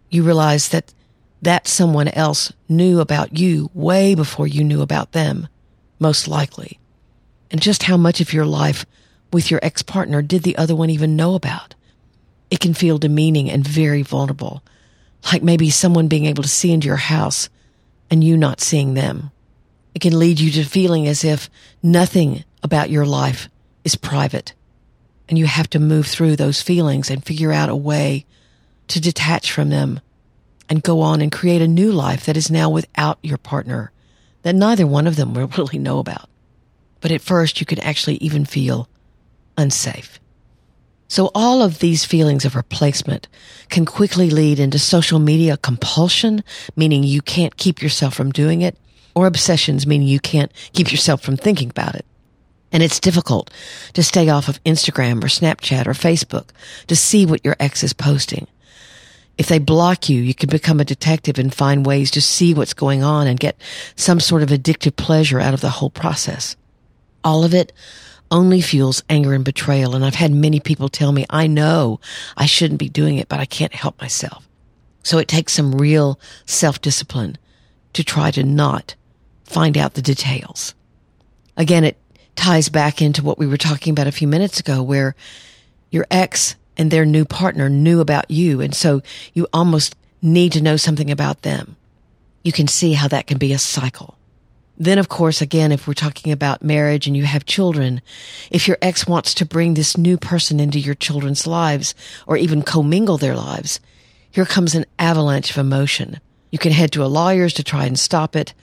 You 0.10 0.24
realize 0.24 0.70
that 0.70 0.94
that 1.42 1.68
someone 1.68 2.10
else 2.10 2.52
knew 2.68 3.00
about 3.00 3.38
you 3.38 3.72
way 3.74 4.14
before 4.14 4.46
you 4.46 4.62
knew 4.62 4.82
about 4.82 5.14
them, 5.14 5.48
most 5.98 6.28
likely 6.28 6.80
and 7.52 7.62
just 7.62 7.84
how 7.84 7.98
much 7.98 8.22
of 8.22 8.34
your 8.34 8.46
life 8.46 8.86
with 9.32 9.52
your 9.52 9.60
ex-partner 9.64 10.22
did 10.22 10.44
the 10.44 10.58
other 10.58 10.76
one 10.76 10.90
even 10.90 11.16
know 11.16 11.36
about. 11.36 11.76
It 12.50 12.60
can 12.60 12.74
feel 12.74 12.98
demeaning 12.98 13.50
and 13.50 13.68
very 13.68 14.02
vulnerable, 14.02 14.64
like 15.32 15.44
maybe 15.44 15.70
someone 15.70 16.08
being 16.08 16.26
able 16.26 16.44
to 16.44 16.50
see 16.50 16.72
into 16.72 16.88
your 16.88 16.98
house 16.98 17.50
and 18.10 18.24
you 18.24 18.38
not 18.38 18.62
seeing 18.62 18.94
them. 18.94 19.32
It 19.94 20.02
can 20.02 20.18
lead 20.18 20.40
you 20.40 20.52
to 20.52 20.64
feeling 20.64 21.08
as 21.08 21.24
if 21.24 21.50
nothing 21.82 22.44
about 22.64 22.90
your 22.90 23.06
life 23.06 23.50
is 23.84 23.96
private. 23.96 24.54
And 25.28 25.38
you 25.38 25.46
have 25.46 25.70
to 25.72 25.80
move 25.80 26.08
through 26.08 26.36
those 26.36 26.62
feelings 26.62 27.10
and 27.10 27.24
figure 27.24 27.52
out 27.52 27.70
a 27.70 27.76
way 27.76 28.26
to 28.88 29.00
detach 29.00 29.52
from 29.52 29.70
them 29.70 30.00
and 30.68 30.84
go 30.84 31.02
on 31.02 31.22
and 31.22 31.32
create 31.32 31.62
a 31.62 31.68
new 31.68 31.92
life 31.92 32.26
that 32.26 32.38
is 32.38 32.52
now 32.52 32.70
without 32.70 33.20
your 33.22 33.38
partner 33.38 33.92
that 34.44 34.56
neither 34.56 34.88
one 34.88 35.08
of 35.08 35.16
them 35.16 35.34
will 35.36 35.48
really 35.48 35.80
know 35.80 36.00
about. 36.00 36.30
But 37.02 37.12
at 37.12 37.22
first 37.22 37.60
you 37.60 37.66
could 37.66 37.80
actually 37.80 38.16
even 38.16 38.46
feel 38.46 38.88
unsafe. 39.58 40.20
So 41.08 41.32
all 41.34 41.64
of 41.64 41.80
these 41.80 42.06
feelings 42.06 42.46
of 42.46 42.56
replacement 42.56 43.28
can 43.70 43.84
quickly 43.84 44.30
lead 44.30 44.60
into 44.60 44.78
social 44.78 45.18
media 45.18 45.58
compulsion, 45.58 46.44
meaning 46.76 47.04
you 47.04 47.24
can't 47.24 47.58
keep 47.58 47.82
yourself 47.82 48.14
from 48.14 48.32
doing 48.32 48.62
it, 48.62 48.78
or 49.20 49.28
obsessions, 49.28 49.86
meaning 49.86 50.08
you 50.08 50.20
can't 50.20 50.52
keep 50.74 50.92
yourself 50.92 51.22
from 51.22 51.38
thinking 51.38 51.70
about 51.70 51.96
it. 51.96 52.06
And 52.72 52.84
it's 52.84 53.00
difficult 53.00 53.52
to 53.94 54.04
stay 54.04 54.30
off 54.30 54.48
of 54.48 54.64
Instagram 54.64 55.24
or 55.24 55.28
Snapchat 55.28 55.88
or 55.88 55.94
Facebook 55.94 56.50
to 56.88 56.96
see 56.96 57.26
what 57.26 57.44
your 57.44 57.56
ex 57.60 57.84
is 57.84 57.94
posting. 57.94 58.48
If 59.38 59.48
they 59.48 59.60
block 59.60 60.10
you, 60.10 60.22
you 60.22 60.34
can 60.34 60.50
become 60.50 60.80
a 60.80 60.86
detective 60.86 61.40
and 61.40 61.54
find 61.54 61.86
ways 61.86 62.12
to 62.12 62.22
see 62.22 62.54
what's 62.54 62.74
going 62.74 63.04
on 63.04 63.26
and 63.26 63.40
get 63.40 63.60
some 63.96 64.20
sort 64.20 64.44
of 64.44 64.50
addictive 64.50 64.96
pleasure 64.96 65.40
out 65.40 65.54
of 65.54 65.62
the 65.62 65.70
whole 65.70 65.90
process. 65.90 66.56
All 67.24 67.44
of 67.44 67.54
it 67.54 67.74
only 68.32 68.62
fuels 68.62 69.04
anger 69.10 69.34
and 69.34 69.44
betrayal. 69.46 69.96
And 69.96 70.06
I've 70.06 70.16
had 70.16 70.32
many 70.32 70.60
people 70.60 70.90
tell 70.90 71.12
me, 71.12 71.26
I 71.30 71.48
know 71.48 72.00
I 72.38 72.46
shouldn't 72.46 72.80
be 72.80 72.90
doing 72.90 73.18
it, 73.18 73.30
but 73.30 73.40
I 73.40 73.46
can't 73.46 73.74
help 73.74 74.00
myself. 74.00 74.48
So 75.04 75.18
it 75.18 75.28
takes 75.28 75.54
some 75.54 75.74
real 75.74 76.20
self 76.46 76.82
discipline 76.82 77.38
to 77.94 78.04
try 78.04 78.32
to 78.32 78.44
not 78.44 78.96
find 79.50 79.78
out 79.78 79.96
the 79.96 80.02
details. 80.02 80.76
Again, 81.58 81.84
it 81.84 81.98
ties 82.36 82.70
back 82.70 83.02
into 83.02 83.24
what 83.24 83.40
we 83.40 83.48
were 83.48 83.58
talking 83.58 83.92
about 83.92 84.08
a 84.08 84.12
few 84.12 84.28
minutes 84.28 84.60
ago, 84.60 84.82
where 84.82 85.16
your 85.90 86.06
ex 86.10 86.56
and 86.78 86.92
their 86.92 87.06
new 87.06 87.26
partner 87.26 87.68
knew 87.68 88.00
about 88.00 88.32
you. 88.32 88.62
And 88.62 88.74
so 88.74 89.02
you 89.34 89.48
almost 89.52 89.96
need 90.22 90.54
to 90.54 90.62
know 90.62 90.78
something 90.78 91.12
about 91.12 91.42
them. 91.42 91.76
You 92.44 92.52
can 92.52 92.68
see 92.68 92.94
how 92.94 93.08
that 93.10 93.28
can 93.28 93.38
be 93.38 93.52
a 93.52 93.60
cycle. 93.60 94.16
Then, 94.78 94.98
of 94.98 95.10
course, 95.10 95.42
again, 95.42 95.74
if 95.74 95.88
we're 95.88 95.94
talking 95.94 96.32
about 96.32 96.64
marriage 96.64 97.06
and 97.06 97.18
you 97.18 97.26
have 97.26 97.46
children, 97.46 98.02
if 98.50 98.66
your 98.66 98.78
ex 98.82 99.06
wants 99.06 99.34
to 99.34 99.46
bring 99.46 99.74
this 99.74 99.98
new 99.98 100.18
person 100.18 100.60
into 100.62 100.80
your 100.80 100.96
children's 100.96 101.46
lives 101.46 101.94
or 102.26 102.38
even 102.38 102.62
commingle 102.62 103.18
their 103.18 103.36
lives, 103.36 103.82
here 104.32 104.46
comes 104.46 104.76
an 104.76 104.86
avalanche 104.98 105.52
of 105.52 105.58
emotion. 105.58 106.22
You 106.50 106.60
can 106.60 106.72
head 106.72 106.94
to 106.94 107.04
a 107.04 107.08
lawyer's 107.08 107.54
to 107.56 107.64
try 107.64 107.86
and 107.86 108.00
stop 108.00 108.38
it, 108.38 108.54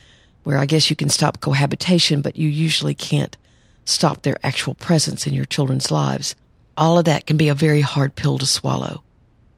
where 0.46 0.58
I 0.58 0.66
guess 0.66 0.88
you 0.88 0.96
can 0.96 1.08
stop 1.08 1.40
cohabitation, 1.40 2.22
but 2.22 2.36
you 2.36 2.48
usually 2.48 2.94
can't 2.94 3.36
stop 3.84 4.22
their 4.22 4.38
actual 4.42 4.74
presence 4.74 5.26
in 5.26 5.34
your 5.34 5.44
children's 5.44 5.90
lives. 5.90 6.36
All 6.76 6.98
of 6.98 7.04
that 7.06 7.26
can 7.26 7.36
be 7.36 7.48
a 7.48 7.54
very 7.54 7.80
hard 7.80 8.14
pill 8.14 8.38
to 8.38 8.46
swallow. 8.46 9.02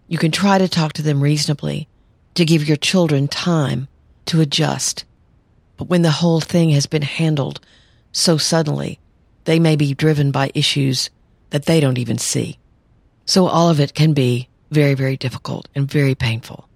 You 0.08 0.16
can 0.16 0.30
try 0.30 0.56
to 0.56 0.68
talk 0.68 0.94
to 0.94 1.02
them 1.02 1.20
reasonably, 1.20 1.88
to 2.34 2.44
give 2.44 2.66
your 2.66 2.76
children 2.76 3.28
time 3.28 3.88
to 4.26 4.40
adjust 4.40 5.04
but 5.78 5.88
when 5.88 6.02
the 6.02 6.10
whole 6.10 6.40
thing 6.40 6.70
has 6.70 6.86
been 6.86 7.02
handled 7.02 7.60
so 8.12 8.36
suddenly, 8.36 8.98
they 9.44 9.58
may 9.58 9.76
be 9.76 9.94
driven 9.94 10.30
by 10.30 10.50
issues 10.54 11.08
that 11.50 11.64
they 11.64 11.80
don't 11.80 11.98
even 11.98 12.18
see. 12.18 12.58
So 13.24 13.46
all 13.46 13.70
of 13.70 13.80
it 13.80 13.94
can 13.94 14.12
be 14.12 14.48
very, 14.70 14.94
very 14.94 15.16
difficult 15.16 15.68
and 15.74 15.90
very 15.90 16.14
painful. 16.14 16.67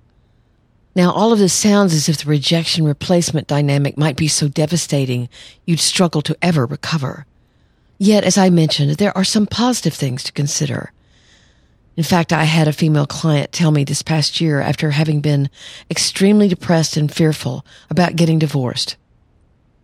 Now, 0.94 1.12
all 1.12 1.32
of 1.32 1.38
this 1.38 1.54
sounds 1.54 1.94
as 1.94 2.08
if 2.08 2.18
the 2.18 2.30
rejection 2.30 2.84
replacement 2.84 3.46
dynamic 3.46 3.96
might 3.96 4.16
be 4.16 4.28
so 4.28 4.48
devastating 4.48 5.28
you'd 5.64 5.80
struggle 5.80 6.20
to 6.22 6.36
ever 6.42 6.66
recover. 6.66 7.24
Yet, 7.98 8.24
as 8.24 8.36
I 8.36 8.50
mentioned, 8.50 8.96
there 8.96 9.16
are 9.16 9.24
some 9.24 9.46
positive 9.46 9.94
things 9.94 10.22
to 10.24 10.32
consider. 10.32 10.92
In 11.96 12.04
fact, 12.04 12.32
I 12.32 12.44
had 12.44 12.68
a 12.68 12.72
female 12.72 13.06
client 13.06 13.52
tell 13.52 13.70
me 13.70 13.84
this 13.84 14.02
past 14.02 14.40
year 14.40 14.60
after 14.60 14.90
having 14.90 15.20
been 15.20 15.48
extremely 15.90 16.48
depressed 16.48 16.96
and 16.96 17.12
fearful 17.12 17.64
about 17.90 18.16
getting 18.16 18.38
divorced. 18.38 18.96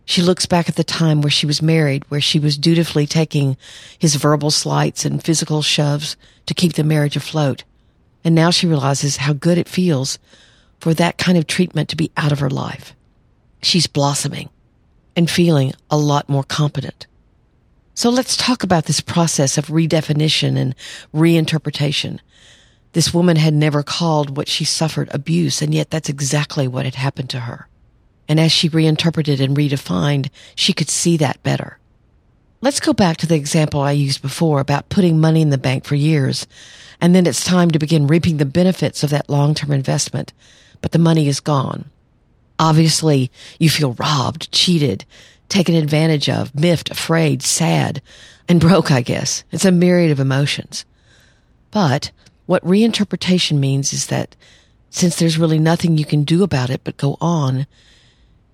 She 0.05 0.23
looks 0.23 0.47
back 0.47 0.67
at 0.67 0.75
the 0.75 0.83
time 0.83 1.21
where 1.21 1.29
she 1.29 1.45
was 1.45 1.61
married, 1.61 2.03
where 2.09 2.21
she 2.21 2.39
was 2.39 2.57
dutifully 2.57 3.05
taking 3.05 3.57
his 3.97 4.15
verbal 4.15 4.49
slights 4.49 5.05
and 5.05 5.23
physical 5.23 5.61
shoves 5.61 6.17
to 6.47 6.55
keep 6.55 6.73
the 6.73 6.83
marriage 6.83 7.15
afloat. 7.15 7.63
And 8.23 8.33
now 8.33 8.49
she 8.49 8.65
realizes 8.65 9.17
how 9.17 9.33
good 9.33 9.59
it 9.59 9.69
feels 9.69 10.17
for 10.79 10.93
that 10.93 11.17
kind 11.17 11.37
of 11.37 11.47
treatment 11.47 11.89
to 11.89 11.95
be 11.95 12.11
out 12.17 12.31
of 12.31 12.39
her 12.39 12.49
life. 12.49 12.95
She's 13.61 13.87
blossoming 13.87 14.49
and 15.15 15.29
feeling 15.29 15.73
a 15.89 15.97
lot 15.97 16.29
more 16.29 16.43
competent. 16.43 17.05
So 17.93 18.09
let's 18.09 18.37
talk 18.37 18.63
about 18.63 18.85
this 18.85 19.01
process 19.01 19.57
of 19.57 19.67
redefinition 19.67 20.57
and 20.57 20.73
reinterpretation. 21.13 22.19
This 22.93 23.13
woman 23.13 23.35
had 23.35 23.53
never 23.53 23.83
called 23.83 24.37
what 24.37 24.47
she 24.47 24.63
suffered 24.63 25.09
abuse, 25.11 25.61
and 25.61 25.73
yet 25.73 25.89
that's 25.89 26.07
exactly 26.07 26.67
what 26.67 26.85
had 26.85 26.95
happened 26.95 27.29
to 27.31 27.41
her. 27.41 27.67
And 28.29 28.39
as 28.39 28.51
she 28.51 28.69
reinterpreted 28.69 29.41
and 29.41 29.57
redefined, 29.57 30.29
she 30.55 30.71
could 30.71 30.89
see 30.89 31.17
that 31.17 31.43
better. 31.43 31.77
Let's 32.61 32.79
go 32.79 32.93
back 32.93 33.17
to 33.17 33.27
the 33.27 33.35
example 33.35 33.81
I 33.81 33.91
used 33.91 34.21
before 34.21 34.59
about 34.59 34.89
putting 34.89 35.19
money 35.19 35.41
in 35.41 35.49
the 35.49 35.57
bank 35.57 35.85
for 35.85 35.95
years, 35.95 36.47
and 37.01 37.13
then 37.13 37.25
it's 37.25 37.43
time 37.43 37.71
to 37.71 37.79
begin 37.79 38.07
reaping 38.07 38.37
the 38.37 38.45
benefits 38.45 39.03
of 39.03 39.09
that 39.09 39.29
long-term 39.29 39.71
investment, 39.71 40.33
but 40.81 40.91
the 40.91 40.99
money 40.99 41.27
is 41.27 41.39
gone. 41.39 41.89
Obviously, 42.57 43.31
you 43.59 43.69
feel 43.69 43.93
robbed, 43.93 44.51
cheated, 44.51 45.05
taken 45.47 45.75
advantage 45.75 46.29
of, 46.29 46.53
miffed, 46.53 46.91
afraid, 46.91 47.41
sad, 47.41 48.01
and 48.47 48.59
broke, 48.59 48.91
I 48.91 49.01
guess. 49.01 49.43
It's 49.51 49.65
a 49.65 49.71
myriad 49.71 50.11
of 50.11 50.19
emotions. 50.19 50.85
But 51.71 52.11
what 52.45 52.65
reinterpretation 52.65 53.59
means 53.59 53.93
is 53.93 54.07
that 54.07 54.35
since 54.89 55.15
there's 55.15 55.37
really 55.37 55.59
nothing 55.59 55.97
you 55.97 56.05
can 56.05 56.23
do 56.23 56.43
about 56.43 56.69
it 56.69 56.81
but 56.83 56.97
go 56.97 57.17
on, 57.21 57.67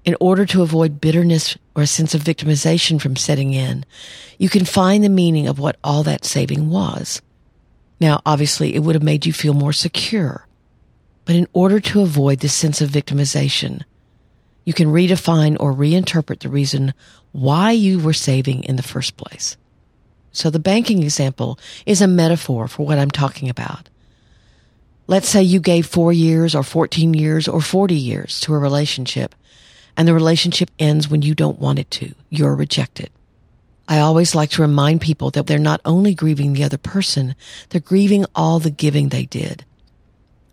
in 0.04 0.16
order 0.20 0.46
to 0.46 0.62
avoid 0.62 1.02
bitterness 1.02 1.58
or 1.76 1.84
a 1.84 1.88
sense 1.88 2.14
of 2.14 2.22
victimization 2.22 3.02
from 3.02 3.16
setting 3.16 3.54
in, 3.54 3.86
you 4.38 4.50
can 4.50 4.66
find 4.66 5.04
the 5.04 5.10
meaning 5.10 5.48
of 5.48 5.58
what 5.58 5.78
all 5.84 6.04
that 6.04 6.26
saving 6.26 6.70
was. 6.70 7.22
Now, 8.00 8.22
obviously, 8.26 8.76
it 8.76 8.80
would 8.80 8.96
have 8.96 9.04
made 9.04 9.26
you 9.26 9.34
feel 9.34 9.54
more 9.54 9.74
secure. 9.74 10.46
But 11.26 11.36
in 11.36 11.48
order 11.54 11.80
to 11.80 12.02
avoid 12.02 12.40
this 12.40 12.54
sense 12.54 12.82
of 12.82 12.90
victimization, 12.90 13.84
you 14.64 14.74
can 14.74 14.88
redefine 14.88 15.58
or 15.60 15.74
reinterpret 15.74 16.40
the 16.40 16.50
reason 16.50 16.94
why 17.32 17.72
you 17.72 18.00
were 18.00 18.14
saving 18.14 18.64
in 18.64 18.76
the 18.76 18.84
first 18.84 19.18
place. 19.18 19.58
So 20.32 20.50
the 20.50 20.60
banking 20.60 21.02
example 21.04 21.60
is 21.86 22.02
a 22.02 22.08
metaphor 22.08 22.68
for 22.68 22.86
what 22.86 23.00
I'm 23.00 23.12
talking 23.12 23.50
about. 23.50 23.90
Let's 25.08 25.30
say 25.30 25.44
you 25.44 25.60
gave 25.60 25.86
four 25.86 26.12
years 26.12 26.56
or 26.56 26.64
14 26.64 27.14
years 27.14 27.48
or 27.48 27.62
40 27.62 27.96
years 27.96 28.40
to 28.42 28.54
a 28.54 28.60
relationship 28.60 29.36
and 29.98 30.08
the 30.08 30.14
relationship 30.14 30.72
ends 30.78 31.10
when 31.10 31.22
you 31.22 31.36
don't 31.36 31.60
want 31.60 31.80
it 31.80 31.90
to. 31.92 32.14
You're 32.30 32.56
rejected. 32.56 33.10
I 33.88 34.00
always 34.00 34.34
like 34.34 34.50
to 34.52 34.62
remind 34.62 35.02
people 35.02 35.30
that 35.32 35.48
they're 35.48 35.60
not 35.60 35.82
only 35.86 36.16
grieving 36.16 36.54
the 36.54 36.64
other 36.64 36.78
person, 36.78 37.36
they're 37.70 37.82
grieving 37.82 38.26
all 38.34 38.60
the 38.60 38.72
giving 38.72 39.10
they 39.10 39.26
did. 39.26 39.64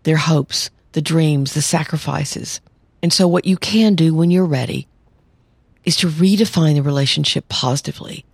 Their 0.05 0.17
hopes, 0.17 0.71
the 0.93 1.03
dreams, 1.03 1.55
the 1.55 1.63
sacrifices. 1.63 2.61
And 3.03 3.13
so 3.13 3.27
what 3.27 3.45
you 3.45 3.57
can 3.57 3.95
do 3.95 4.15
when 4.15 4.31
you're 4.31 4.47
ready 4.47 4.87
is 5.85 5.97
to 5.97 6.09
redefine 6.09 6.75
the 6.75 6.83
relationship 6.83 7.49
positively. 7.49 8.25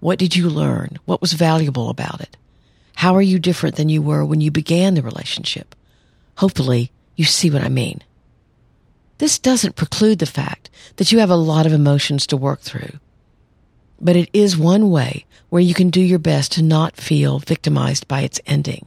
What 0.00 0.18
did 0.18 0.36
you 0.36 0.48
learn? 0.48 0.98
What 1.04 1.20
was 1.20 1.32
valuable 1.32 1.88
about 1.88 2.20
it? 2.20 2.36
How 2.96 3.14
are 3.14 3.22
you 3.22 3.38
different 3.38 3.76
than 3.76 3.88
you 3.88 4.02
were 4.02 4.24
when 4.24 4.40
you 4.40 4.50
began 4.50 4.94
the 4.94 5.02
relationship? 5.02 5.74
Hopefully 6.38 6.90
you 7.14 7.24
see 7.24 7.50
what 7.50 7.62
I 7.62 7.68
mean. 7.68 8.02
This 9.18 9.38
doesn't 9.38 9.76
preclude 9.76 10.18
the 10.18 10.26
fact 10.26 10.68
that 10.96 11.12
you 11.12 11.20
have 11.20 11.30
a 11.30 11.36
lot 11.36 11.66
of 11.66 11.72
emotions 11.72 12.26
to 12.26 12.36
work 12.36 12.60
through. 12.60 12.98
But 14.00 14.16
it 14.16 14.28
is 14.32 14.56
one 14.58 14.90
way 14.90 15.24
where 15.48 15.62
you 15.62 15.72
can 15.72 15.90
do 15.90 16.00
your 16.00 16.18
best 16.18 16.52
to 16.52 16.62
not 16.62 16.96
feel 16.96 17.38
victimized 17.38 18.08
by 18.08 18.22
its 18.22 18.40
ending. 18.46 18.86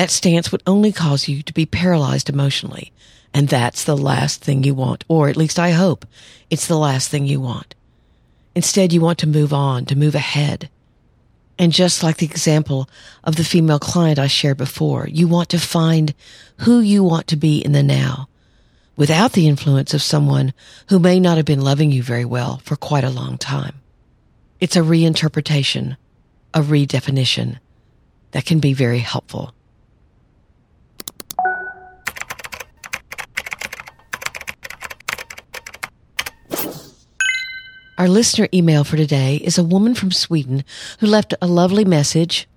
That 0.00 0.10
stance 0.10 0.50
would 0.50 0.62
only 0.66 0.92
cause 0.92 1.28
you 1.28 1.42
to 1.42 1.52
be 1.52 1.66
paralyzed 1.66 2.30
emotionally. 2.30 2.90
And 3.34 3.48
that's 3.48 3.84
the 3.84 3.98
last 3.98 4.42
thing 4.42 4.64
you 4.64 4.74
want, 4.74 5.04
or 5.08 5.28
at 5.28 5.36
least 5.36 5.58
I 5.58 5.72
hope 5.72 6.06
it's 6.48 6.66
the 6.66 6.78
last 6.78 7.10
thing 7.10 7.26
you 7.26 7.38
want. 7.38 7.74
Instead, 8.54 8.94
you 8.94 9.02
want 9.02 9.18
to 9.18 9.28
move 9.28 9.52
on, 9.52 9.84
to 9.84 9.94
move 9.94 10.14
ahead. 10.14 10.70
And 11.58 11.70
just 11.70 12.02
like 12.02 12.16
the 12.16 12.24
example 12.24 12.88
of 13.24 13.36
the 13.36 13.44
female 13.44 13.78
client 13.78 14.18
I 14.18 14.26
shared 14.26 14.56
before, 14.56 15.06
you 15.06 15.28
want 15.28 15.50
to 15.50 15.58
find 15.58 16.14
who 16.60 16.80
you 16.80 17.04
want 17.04 17.26
to 17.26 17.36
be 17.36 17.62
in 17.62 17.72
the 17.72 17.82
now 17.82 18.30
without 18.96 19.32
the 19.32 19.48
influence 19.48 19.92
of 19.92 20.00
someone 20.00 20.54
who 20.88 20.98
may 20.98 21.20
not 21.20 21.36
have 21.36 21.44
been 21.44 21.60
loving 21.60 21.92
you 21.92 22.02
very 22.02 22.24
well 22.24 22.62
for 22.64 22.74
quite 22.74 23.04
a 23.04 23.10
long 23.10 23.36
time. 23.36 23.82
It's 24.60 24.76
a 24.76 24.80
reinterpretation, 24.80 25.98
a 26.54 26.62
redefinition 26.62 27.58
that 28.30 28.46
can 28.46 28.60
be 28.60 28.72
very 28.72 29.00
helpful. 29.00 29.52
Our 38.00 38.08
listener 38.08 38.48
email 38.54 38.82
for 38.82 38.96
today 38.96 39.36
is 39.36 39.58
a 39.58 39.62
woman 39.62 39.94
from 39.94 40.10
Sweden 40.10 40.64
who 41.00 41.06
left 41.06 41.34
a 41.42 41.46
lovely 41.46 41.84
message 41.84 42.48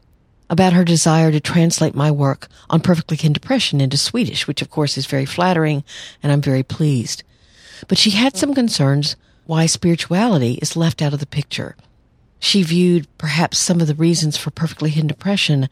about 0.49 0.71
her 0.71 0.85
desire 0.85 1.33
to 1.33 1.41
translate 1.41 1.93
my 1.93 2.09
work 2.11 2.47
on 2.69 2.79
perfectly 2.79 3.17
hidden 3.17 3.33
depression 3.33 3.81
into 3.81 3.97
Swedish, 3.97 4.47
which 4.47 4.61
of 4.61 4.69
course 4.69 4.97
is 4.97 5.05
very 5.05 5.25
flattering 5.25 5.83
and 6.23 6.31
I'm 6.31 6.39
very 6.39 6.63
pleased. 6.63 7.23
But 7.89 7.97
she 7.97 8.11
had 8.11 8.37
some 8.37 8.53
concerns 8.53 9.17
why 9.45 9.65
spirituality 9.65 10.59
is 10.61 10.77
left 10.77 11.01
out 11.01 11.11
of 11.11 11.19
the 11.19 11.25
picture. 11.25 11.75
She 12.39 12.63
viewed 12.63 13.09
perhaps 13.17 13.57
some 13.57 13.81
of 13.81 13.87
the 13.87 13.95
reasons 13.95 14.37
for 14.37 14.49
perfectly 14.49 14.91
hidden 14.91 15.09
depression 15.09 15.67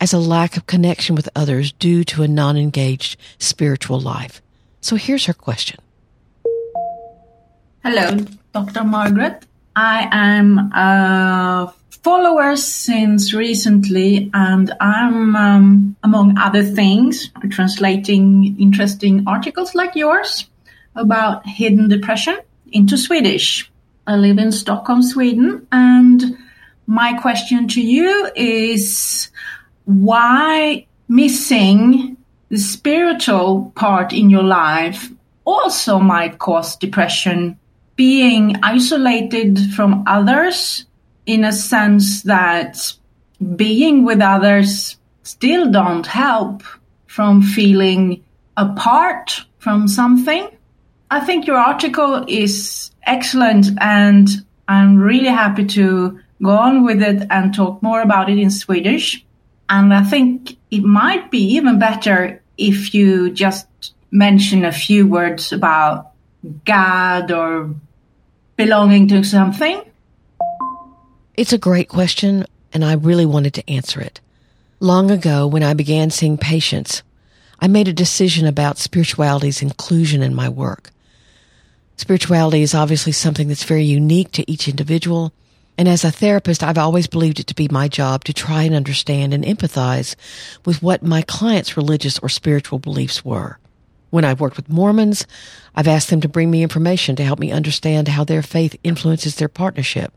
as 0.00 0.12
a 0.12 0.20
lack 0.20 0.56
of 0.56 0.68
connection 0.68 1.16
with 1.16 1.28
others 1.34 1.72
due 1.72 2.04
to 2.04 2.22
a 2.22 2.28
non-engaged 2.28 3.18
spiritual 3.40 3.98
life. 3.98 4.40
So 4.80 4.94
here's 4.94 5.26
her 5.26 5.34
question. 5.34 5.80
Hello, 7.82 8.24
Dr. 8.56 8.84
Margaret. 8.84 9.44
I 9.76 10.08
am 10.10 10.72
a 10.72 11.74
follower 12.02 12.56
since 12.56 13.34
recently, 13.34 14.30
and 14.32 14.72
I'm, 14.80 15.36
um, 15.36 15.96
among 16.02 16.38
other 16.38 16.62
things, 16.62 17.28
translating 17.50 18.56
interesting 18.58 19.24
articles 19.26 19.74
like 19.74 19.94
yours 19.94 20.48
about 20.94 21.46
hidden 21.46 21.90
depression 21.90 22.38
into 22.72 22.96
Swedish. 22.96 23.70
I 24.06 24.16
live 24.16 24.38
in 24.38 24.52
Stockholm, 24.52 25.02
Sweden, 25.02 25.66
and 25.70 26.38
my 26.86 27.12
question 27.20 27.68
to 27.68 27.82
you 27.82 28.30
is 28.34 29.28
why 29.84 30.86
missing 31.08 32.16
the 32.48 32.56
spiritual 32.56 33.70
part 33.76 34.14
in 34.14 34.30
your 34.30 34.44
life 34.44 35.10
also 35.44 35.98
might 35.98 36.38
cause 36.38 36.74
depression 36.76 37.58
being 37.96 38.56
isolated 38.62 39.58
from 39.74 40.04
others 40.06 40.84
in 41.24 41.44
a 41.44 41.52
sense 41.52 42.22
that 42.22 42.92
being 43.56 44.04
with 44.04 44.20
others 44.20 44.96
still 45.22 45.70
don't 45.70 46.06
help 46.06 46.62
from 47.06 47.42
feeling 47.42 48.22
apart 48.56 49.44
from 49.58 49.88
something. 49.88 50.48
I 51.10 51.20
think 51.20 51.46
your 51.46 51.56
article 51.56 52.24
is 52.28 52.90
excellent 53.04 53.68
and 53.80 54.28
I'm 54.68 54.98
really 54.98 55.28
happy 55.28 55.64
to 55.66 56.20
go 56.42 56.50
on 56.50 56.84
with 56.84 57.02
it 57.02 57.26
and 57.30 57.54
talk 57.54 57.82
more 57.82 58.02
about 58.02 58.28
it 58.28 58.38
in 58.38 58.50
Swedish. 58.50 59.24
And 59.68 59.92
I 59.92 60.02
think 60.02 60.56
it 60.70 60.82
might 60.82 61.30
be 61.30 61.54
even 61.54 61.78
better 61.78 62.42
if 62.58 62.94
you 62.94 63.30
just 63.30 63.94
mention 64.10 64.64
a 64.64 64.72
few 64.72 65.06
words 65.06 65.52
about 65.52 66.12
God 66.64 67.30
or 67.32 67.74
belonging 68.56 69.08
to 69.08 69.22
something? 69.22 69.82
It's 71.34 71.52
a 71.52 71.58
great 71.58 71.88
question, 71.88 72.46
and 72.72 72.84
I 72.84 72.94
really 72.94 73.26
wanted 73.26 73.54
to 73.54 73.70
answer 73.70 74.00
it. 74.00 74.20
Long 74.80 75.10
ago, 75.10 75.46
when 75.46 75.62
I 75.62 75.74
began 75.74 76.10
seeing 76.10 76.38
patients, 76.38 77.02
I 77.60 77.68
made 77.68 77.88
a 77.88 77.92
decision 77.92 78.46
about 78.46 78.78
spirituality's 78.78 79.62
inclusion 79.62 80.22
in 80.22 80.34
my 80.34 80.48
work. 80.48 80.90
Spirituality 81.96 82.62
is 82.62 82.74
obviously 82.74 83.12
something 83.12 83.48
that's 83.48 83.64
very 83.64 83.84
unique 83.84 84.32
to 84.32 84.50
each 84.50 84.68
individual. 84.68 85.32
And 85.78 85.88
as 85.88 86.04
a 86.04 86.10
therapist, 86.10 86.62
I've 86.62 86.78
always 86.78 87.06
believed 87.06 87.40
it 87.40 87.46
to 87.48 87.54
be 87.54 87.68
my 87.70 87.88
job 87.88 88.24
to 88.24 88.34
try 88.34 88.62
and 88.62 88.74
understand 88.74 89.32
and 89.32 89.44
empathize 89.44 90.14
with 90.64 90.82
what 90.82 91.02
my 91.02 91.22
clients' 91.22 91.76
religious 91.76 92.18
or 92.18 92.28
spiritual 92.28 92.78
beliefs 92.78 93.24
were. 93.24 93.58
When 94.10 94.24
I've 94.24 94.40
worked 94.40 94.56
with 94.56 94.68
Mormons, 94.68 95.26
I've 95.74 95.88
asked 95.88 96.10
them 96.10 96.20
to 96.20 96.28
bring 96.28 96.50
me 96.50 96.62
information 96.62 97.16
to 97.16 97.24
help 97.24 97.38
me 97.38 97.52
understand 97.52 98.08
how 98.08 98.24
their 98.24 98.42
faith 98.42 98.76
influences 98.84 99.36
their 99.36 99.48
partnership. 99.48 100.12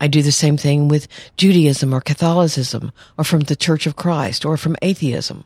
I 0.00 0.08
do 0.08 0.22
the 0.22 0.32
same 0.32 0.56
thing 0.56 0.88
with 0.88 1.06
Judaism 1.36 1.92
or 1.92 2.00
Catholicism 2.00 2.92
or 3.18 3.24
from 3.24 3.40
the 3.40 3.56
Church 3.56 3.86
of 3.86 3.96
Christ 3.96 4.44
or 4.44 4.56
from 4.56 4.76
atheism. 4.80 5.44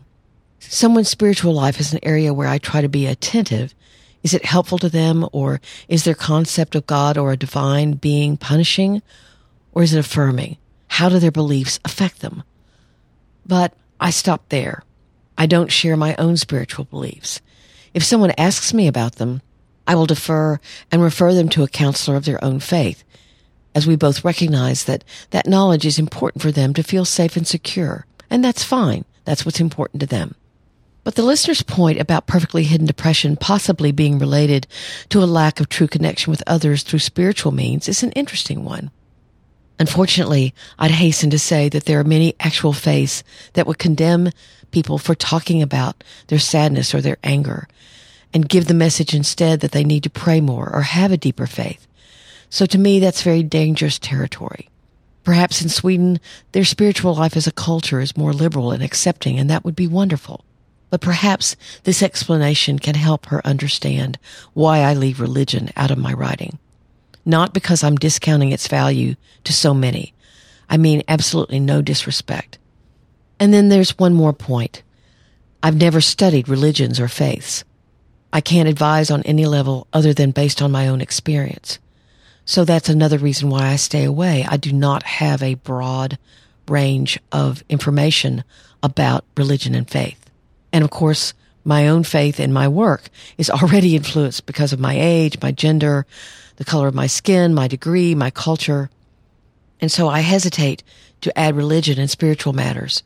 Someone's 0.60 1.08
spiritual 1.08 1.52
life 1.52 1.80
is 1.80 1.92
an 1.92 1.98
area 2.02 2.32
where 2.32 2.48
I 2.48 2.58
try 2.58 2.80
to 2.80 2.88
be 2.88 3.06
attentive 3.06 3.74
Is 4.22 4.32
it 4.32 4.46
helpful 4.46 4.78
to 4.78 4.88
them 4.88 5.28
or 5.32 5.60
is 5.86 6.04
their 6.04 6.14
concept 6.14 6.74
of 6.74 6.86
God 6.86 7.18
or 7.18 7.32
a 7.32 7.36
divine 7.36 7.92
being 7.92 8.38
punishing 8.38 9.02
or 9.72 9.82
is 9.82 9.92
it 9.92 9.98
affirming? 9.98 10.56
How 10.88 11.10
do 11.10 11.18
their 11.18 11.30
beliefs 11.30 11.78
affect 11.84 12.20
them? 12.20 12.42
But 13.44 13.74
I 14.00 14.10
stop 14.10 14.48
there. 14.48 14.82
I 15.36 15.44
don't 15.46 15.70
share 15.70 15.96
my 15.96 16.14
own 16.16 16.38
spiritual 16.38 16.86
beliefs. 16.86 17.42
If 17.94 18.04
someone 18.04 18.32
asks 18.36 18.74
me 18.74 18.88
about 18.88 19.16
them, 19.16 19.40
I 19.86 19.94
will 19.94 20.06
defer 20.06 20.58
and 20.90 21.00
refer 21.00 21.32
them 21.32 21.48
to 21.50 21.62
a 21.62 21.68
counselor 21.68 22.16
of 22.16 22.24
their 22.24 22.42
own 22.44 22.58
faith, 22.58 23.04
as 23.74 23.86
we 23.86 23.96
both 23.96 24.24
recognize 24.24 24.84
that 24.84 25.04
that 25.30 25.46
knowledge 25.46 25.86
is 25.86 25.98
important 25.98 26.42
for 26.42 26.50
them 26.50 26.74
to 26.74 26.82
feel 26.82 27.04
safe 27.04 27.36
and 27.36 27.46
secure. 27.46 28.06
And 28.28 28.44
that's 28.44 28.64
fine. 28.64 29.04
That's 29.24 29.46
what's 29.46 29.60
important 29.60 30.00
to 30.00 30.06
them. 30.06 30.34
But 31.04 31.16
the 31.16 31.22
listener's 31.22 31.62
point 31.62 32.00
about 32.00 32.26
perfectly 32.26 32.64
hidden 32.64 32.86
depression 32.86 33.36
possibly 33.36 33.92
being 33.92 34.18
related 34.18 34.66
to 35.10 35.22
a 35.22 35.26
lack 35.26 35.60
of 35.60 35.68
true 35.68 35.86
connection 35.86 36.30
with 36.30 36.42
others 36.46 36.82
through 36.82 37.00
spiritual 37.00 37.52
means 37.52 37.88
is 37.88 38.02
an 38.02 38.12
interesting 38.12 38.64
one. 38.64 38.90
Unfortunately, 39.78 40.54
I'd 40.78 40.92
hasten 40.92 41.30
to 41.30 41.38
say 41.38 41.68
that 41.68 41.84
there 41.84 42.00
are 42.00 42.04
many 42.04 42.34
actual 42.40 42.72
faiths 42.72 43.22
that 43.52 43.66
would 43.66 43.78
condemn 43.78 44.30
people 44.74 44.98
for 44.98 45.14
talking 45.14 45.62
about 45.62 46.04
their 46.26 46.38
sadness 46.38 46.94
or 46.94 47.00
their 47.00 47.16
anger 47.24 47.68
and 48.34 48.48
give 48.48 48.66
the 48.66 48.74
message 48.74 49.14
instead 49.14 49.60
that 49.60 49.70
they 49.70 49.84
need 49.84 50.02
to 50.02 50.10
pray 50.10 50.40
more 50.40 50.68
or 50.74 50.82
have 50.82 51.12
a 51.12 51.16
deeper 51.16 51.46
faith. 51.46 51.86
So 52.50 52.66
to 52.66 52.78
me, 52.78 52.98
that's 52.98 53.22
very 53.22 53.44
dangerous 53.44 53.98
territory. 53.98 54.68
Perhaps 55.22 55.62
in 55.62 55.68
Sweden, 55.68 56.20
their 56.52 56.64
spiritual 56.64 57.14
life 57.14 57.36
as 57.36 57.46
a 57.46 57.52
culture 57.52 58.00
is 58.00 58.16
more 58.16 58.32
liberal 58.32 58.72
and 58.72 58.82
accepting, 58.82 59.38
and 59.38 59.48
that 59.48 59.64
would 59.64 59.76
be 59.76 59.86
wonderful. 59.86 60.44
But 60.90 61.00
perhaps 61.00 61.56
this 61.84 62.02
explanation 62.02 62.78
can 62.78 62.94
help 62.94 63.26
her 63.26 63.46
understand 63.46 64.18
why 64.52 64.80
I 64.80 64.94
leave 64.94 65.20
religion 65.20 65.70
out 65.76 65.90
of 65.90 65.98
my 65.98 66.12
writing. 66.12 66.58
Not 67.24 67.54
because 67.54 67.82
I'm 67.82 67.96
discounting 67.96 68.52
its 68.52 68.68
value 68.68 69.14
to 69.44 69.52
so 69.52 69.72
many. 69.72 70.12
I 70.68 70.76
mean 70.76 71.02
absolutely 71.08 71.60
no 71.60 71.80
disrespect. 71.80 72.58
And 73.38 73.52
then 73.52 73.68
there's 73.68 73.98
one 73.98 74.14
more 74.14 74.32
point. 74.32 74.82
I've 75.62 75.76
never 75.76 76.00
studied 76.00 76.48
religions 76.48 77.00
or 77.00 77.08
faiths. 77.08 77.64
I 78.32 78.40
can't 78.40 78.68
advise 78.68 79.10
on 79.10 79.22
any 79.22 79.46
level 79.46 79.86
other 79.92 80.12
than 80.12 80.30
based 80.30 80.60
on 80.60 80.72
my 80.72 80.88
own 80.88 81.00
experience. 81.00 81.78
So 82.44 82.64
that's 82.64 82.88
another 82.88 83.18
reason 83.18 83.48
why 83.48 83.68
I 83.68 83.76
stay 83.76 84.04
away. 84.04 84.44
I 84.46 84.56
do 84.56 84.72
not 84.72 85.02
have 85.04 85.42
a 85.42 85.54
broad 85.54 86.18
range 86.68 87.18
of 87.32 87.62
information 87.68 88.44
about 88.82 89.24
religion 89.36 89.74
and 89.74 89.88
faith. 89.88 90.30
And 90.72 90.84
of 90.84 90.90
course, 90.90 91.32
my 91.64 91.88
own 91.88 92.04
faith 92.04 92.38
and 92.38 92.52
my 92.52 92.68
work 92.68 93.08
is 93.38 93.48
already 93.48 93.96
influenced 93.96 94.46
because 94.46 94.72
of 94.72 94.80
my 94.80 94.94
age, 94.98 95.40
my 95.40 95.52
gender, 95.52 96.06
the 96.56 96.64
color 96.64 96.88
of 96.88 96.94
my 96.94 97.06
skin, 97.06 97.54
my 97.54 97.68
degree, 97.68 98.14
my 98.14 98.30
culture. 98.30 98.90
And 99.80 99.90
so 99.90 100.08
I 100.08 100.20
hesitate 100.20 100.82
to 101.22 101.36
add 101.38 101.56
religion 101.56 101.98
and 101.98 102.10
spiritual 102.10 102.52
matters 102.52 103.02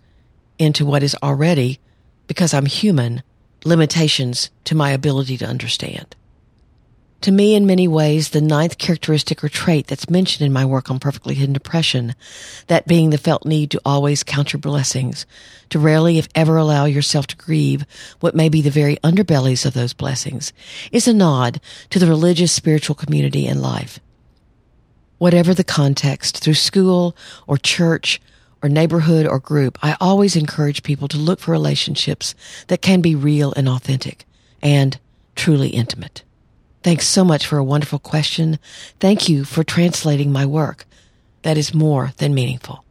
into 0.59 0.85
what 0.85 1.03
is 1.03 1.16
already, 1.23 1.81
because 2.27 2.53
I'm 2.53 2.66
human, 2.66 3.23
limitations 3.64 4.51
to 4.64 4.75
my 4.75 4.90
ability 4.90 5.37
to 5.38 5.47
understand. 5.47 6.14
To 7.23 7.33
me, 7.33 7.57
in 7.57 7.66
many 7.66 7.88
ways, 7.88 8.31
the 8.31 8.40
ninth 8.40 8.79
characteristic 8.79 9.42
or 9.42 9.49
trait 9.49 9.88
that's 9.88 10.09
mentioned 10.09 10.47
in 10.47 10.53
my 10.53 10.64
work 10.64 10.88
on 10.88 11.01
perfectly 11.01 11.35
hidden 11.35 11.53
depression, 11.53 12.14
that 12.68 12.87
being 12.87 13.11
the 13.11 13.18
felt 13.18 13.44
need 13.44 13.73
to 13.73 13.81
always 13.85 14.23
count 14.23 14.53
your 14.53 14.61
blessings, 14.61 15.27
to 15.71 15.81
rarely, 15.81 16.18
if 16.18 16.29
ever, 16.37 16.57
allow 16.57 16.85
yourself 16.85 17.27
to 17.27 17.37
grieve 17.37 17.85
what 18.21 18.37
may 18.37 18.49
be 18.49 18.62
the 18.62 18.71
very 18.71 18.97
underbellies 18.99 19.66
of 19.66 19.75
those 19.75 19.92
blessings, 19.92 20.53
is 20.92 21.09
a 21.09 21.12
nod 21.12 21.61
to 21.90 21.99
the 21.99 22.07
religious 22.07 22.53
spiritual 22.53 22.94
community 22.94 23.49
and 23.49 23.61
life. 23.61 23.99
Whatever 25.18 25.55
the 25.55 25.64
context, 25.64 26.38
through 26.38 26.55
school 26.55 27.16
or 27.49 27.59
church 27.59 28.21
or 28.62 28.68
neighborhood 28.68 29.27
or 29.27 29.38
group, 29.38 29.79
I 29.83 29.97
always 30.01 30.37
encourage 30.37 30.83
people 30.83 31.09
to 31.09 31.16
look 31.16 31.40
for 31.40 31.53
relationships 31.53 32.35
that 32.68 32.83
can 32.83 33.01
be 33.01 33.14
real 33.14 33.53
and 33.57 33.68
authentic 33.68 34.27
and 34.62 34.99
truly 35.37 35.68
intimate. 35.68 36.23
Thanks 36.83 37.07
so 37.07 37.25
much 37.25 37.47
for 37.47 37.59
a 37.59 37.64
wonderful 37.64 37.99
question. 37.99 38.59
Thank 39.01 39.29
you 39.29 39.44
for 39.44 39.64
translating 39.64 40.33
my 40.33 40.47
work. 40.47 40.87
That 41.42 41.59
is 41.59 41.75
more 41.75 42.12
than 42.18 42.35
meaningful. 42.35 42.85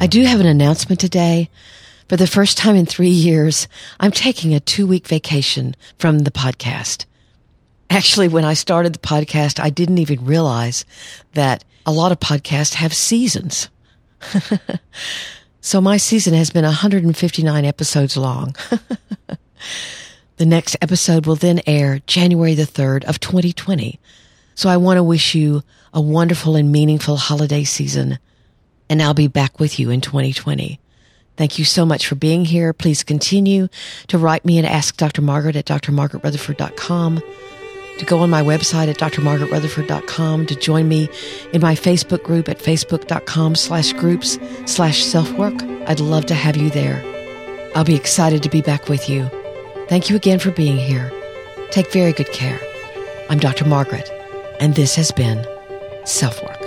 I 0.00 0.08
do 0.08 0.24
have 0.24 0.40
an 0.40 0.46
announcement 0.46 0.98
today. 0.98 1.48
For 2.12 2.18
the 2.18 2.26
first 2.26 2.58
time 2.58 2.76
in 2.76 2.84
three 2.84 3.08
years, 3.08 3.68
I'm 3.98 4.10
taking 4.10 4.52
a 4.52 4.60
two 4.60 4.86
week 4.86 5.08
vacation 5.08 5.74
from 5.98 6.18
the 6.18 6.30
podcast. 6.30 7.06
Actually, 7.88 8.28
when 8.28 8.44
I 8.44 8.52
started 8.52 8.92
the 8.92 8.98
podcast, 8.98 9.58
I 9.58 9.70
didn't 9.70 9.96
even 9.96 10.26
realize 10.26 10.84
that 11.32 11.64
a 11.86 11.90
lot 11.90 12.12
of 12.12 12.20
podcasts 12.20 12.74
have 12.74 12.92
seasons. 12.92 13.70
so 15.62 15.80
my 15.80 15.96
season 15.96 16.34
has 16.34 16.50
been 16.50 16.66
159 16.66 17.64
episodes 17.64 18.14
long. 18.18 18.54
the 20.36 20.44
next 20.44 20.76
episode 20.82 21.24
will 21.24 21.36
then 21.36 21.62
air 21.66 22.02
January 22.06 22.54
the 22.54 22.64
3rd 22.64 23.04
of 23.04 23.20
2020. 23.20 23.98
So 24.54 24.68
I 24.68 24.76
want 24.76 24.98
to 24.98 25.02
wish 25.02 25.34
you 25.34 25.62
a 25.94 26.00
wonderful 26.02 26.56
and 26.56 26.70
meaningful 26.70 27.16
holiday 27.16 27.64
season. 27.64 28.18
And 28.90 29.00
I'll 29.00 29.14
be 29.14 29.28
back 29.28 29.58
with 29.58 29.78
you 29.78 29.88
in 29.88 30.02
2020. 30.02 30.78
Thank 31.36 31.58
you 31.58 31.64
so 31.64 31.86
much 31.86 32.06
for 32.06 32.14
being 32.14 32.44
here. 32.44 32.72
Please 32.72 33.02
continue 33.02 33.68
to 34.08 34.18
write 34.18 34.44
me 34.44 34.58
and 34.58 34.66
ask 34.66 34.96
Dr. 34.96 35.22
Margaret 35.22 35.56
at 35.56 35.66
drmargaretrutherford.com 35.66 37.22
to 37.98 38.04
go 38.06 38.18
on 38.18 38.30
my 38.30 38.42
website 38.42 38.88
at 38.88 38.98
drmargaretrutherford.com, 38.98 40.46
to 40.46 40.56
join 40.56 40.88
me 40.88 41.08
in 41.52 41.60
my 41.60 41.74
Facebook 41.74 42.22
group 42.22 42.48
at 42.48 42.58
facebook.com 42.58 43.54
slash 43.54 43.92
groups 43.92 44.38
slash 44.66 45.04
self-work. 45.04 45.62
I'd 45.86 46.00
love 46.00 46.26
to 46.26 46.34
have 46.34 46.56
you 46.56 46.70
there. 46.70 47.02
I'll 47.74 47.84
be 47.84 47.94
excited 47.94 48.42
to 48.42 48.48
be 48.48 48.62
back 48.62 48.88
with 48.88 49.08
you. 49.08 49.30
Thank 49.88 50.10
you 50.10 50.16
again 50.16 50.38
for 50.38 50.50
being 50.50 50.78
here. 50.78 51.12
Take 51.70 51.92
very 51.92 52.12
good 52.12 52.30
care. 52.32 52.60
I'm 53.30 53.38
Dr. 53.38 53.66
Margaret, 53.66 54.10
and 54.60 54.74
this 54.74 54.94
has 54.96 55.10
been 55.10 55.46
Self 56.04 56.42
Work. 56.42 56.61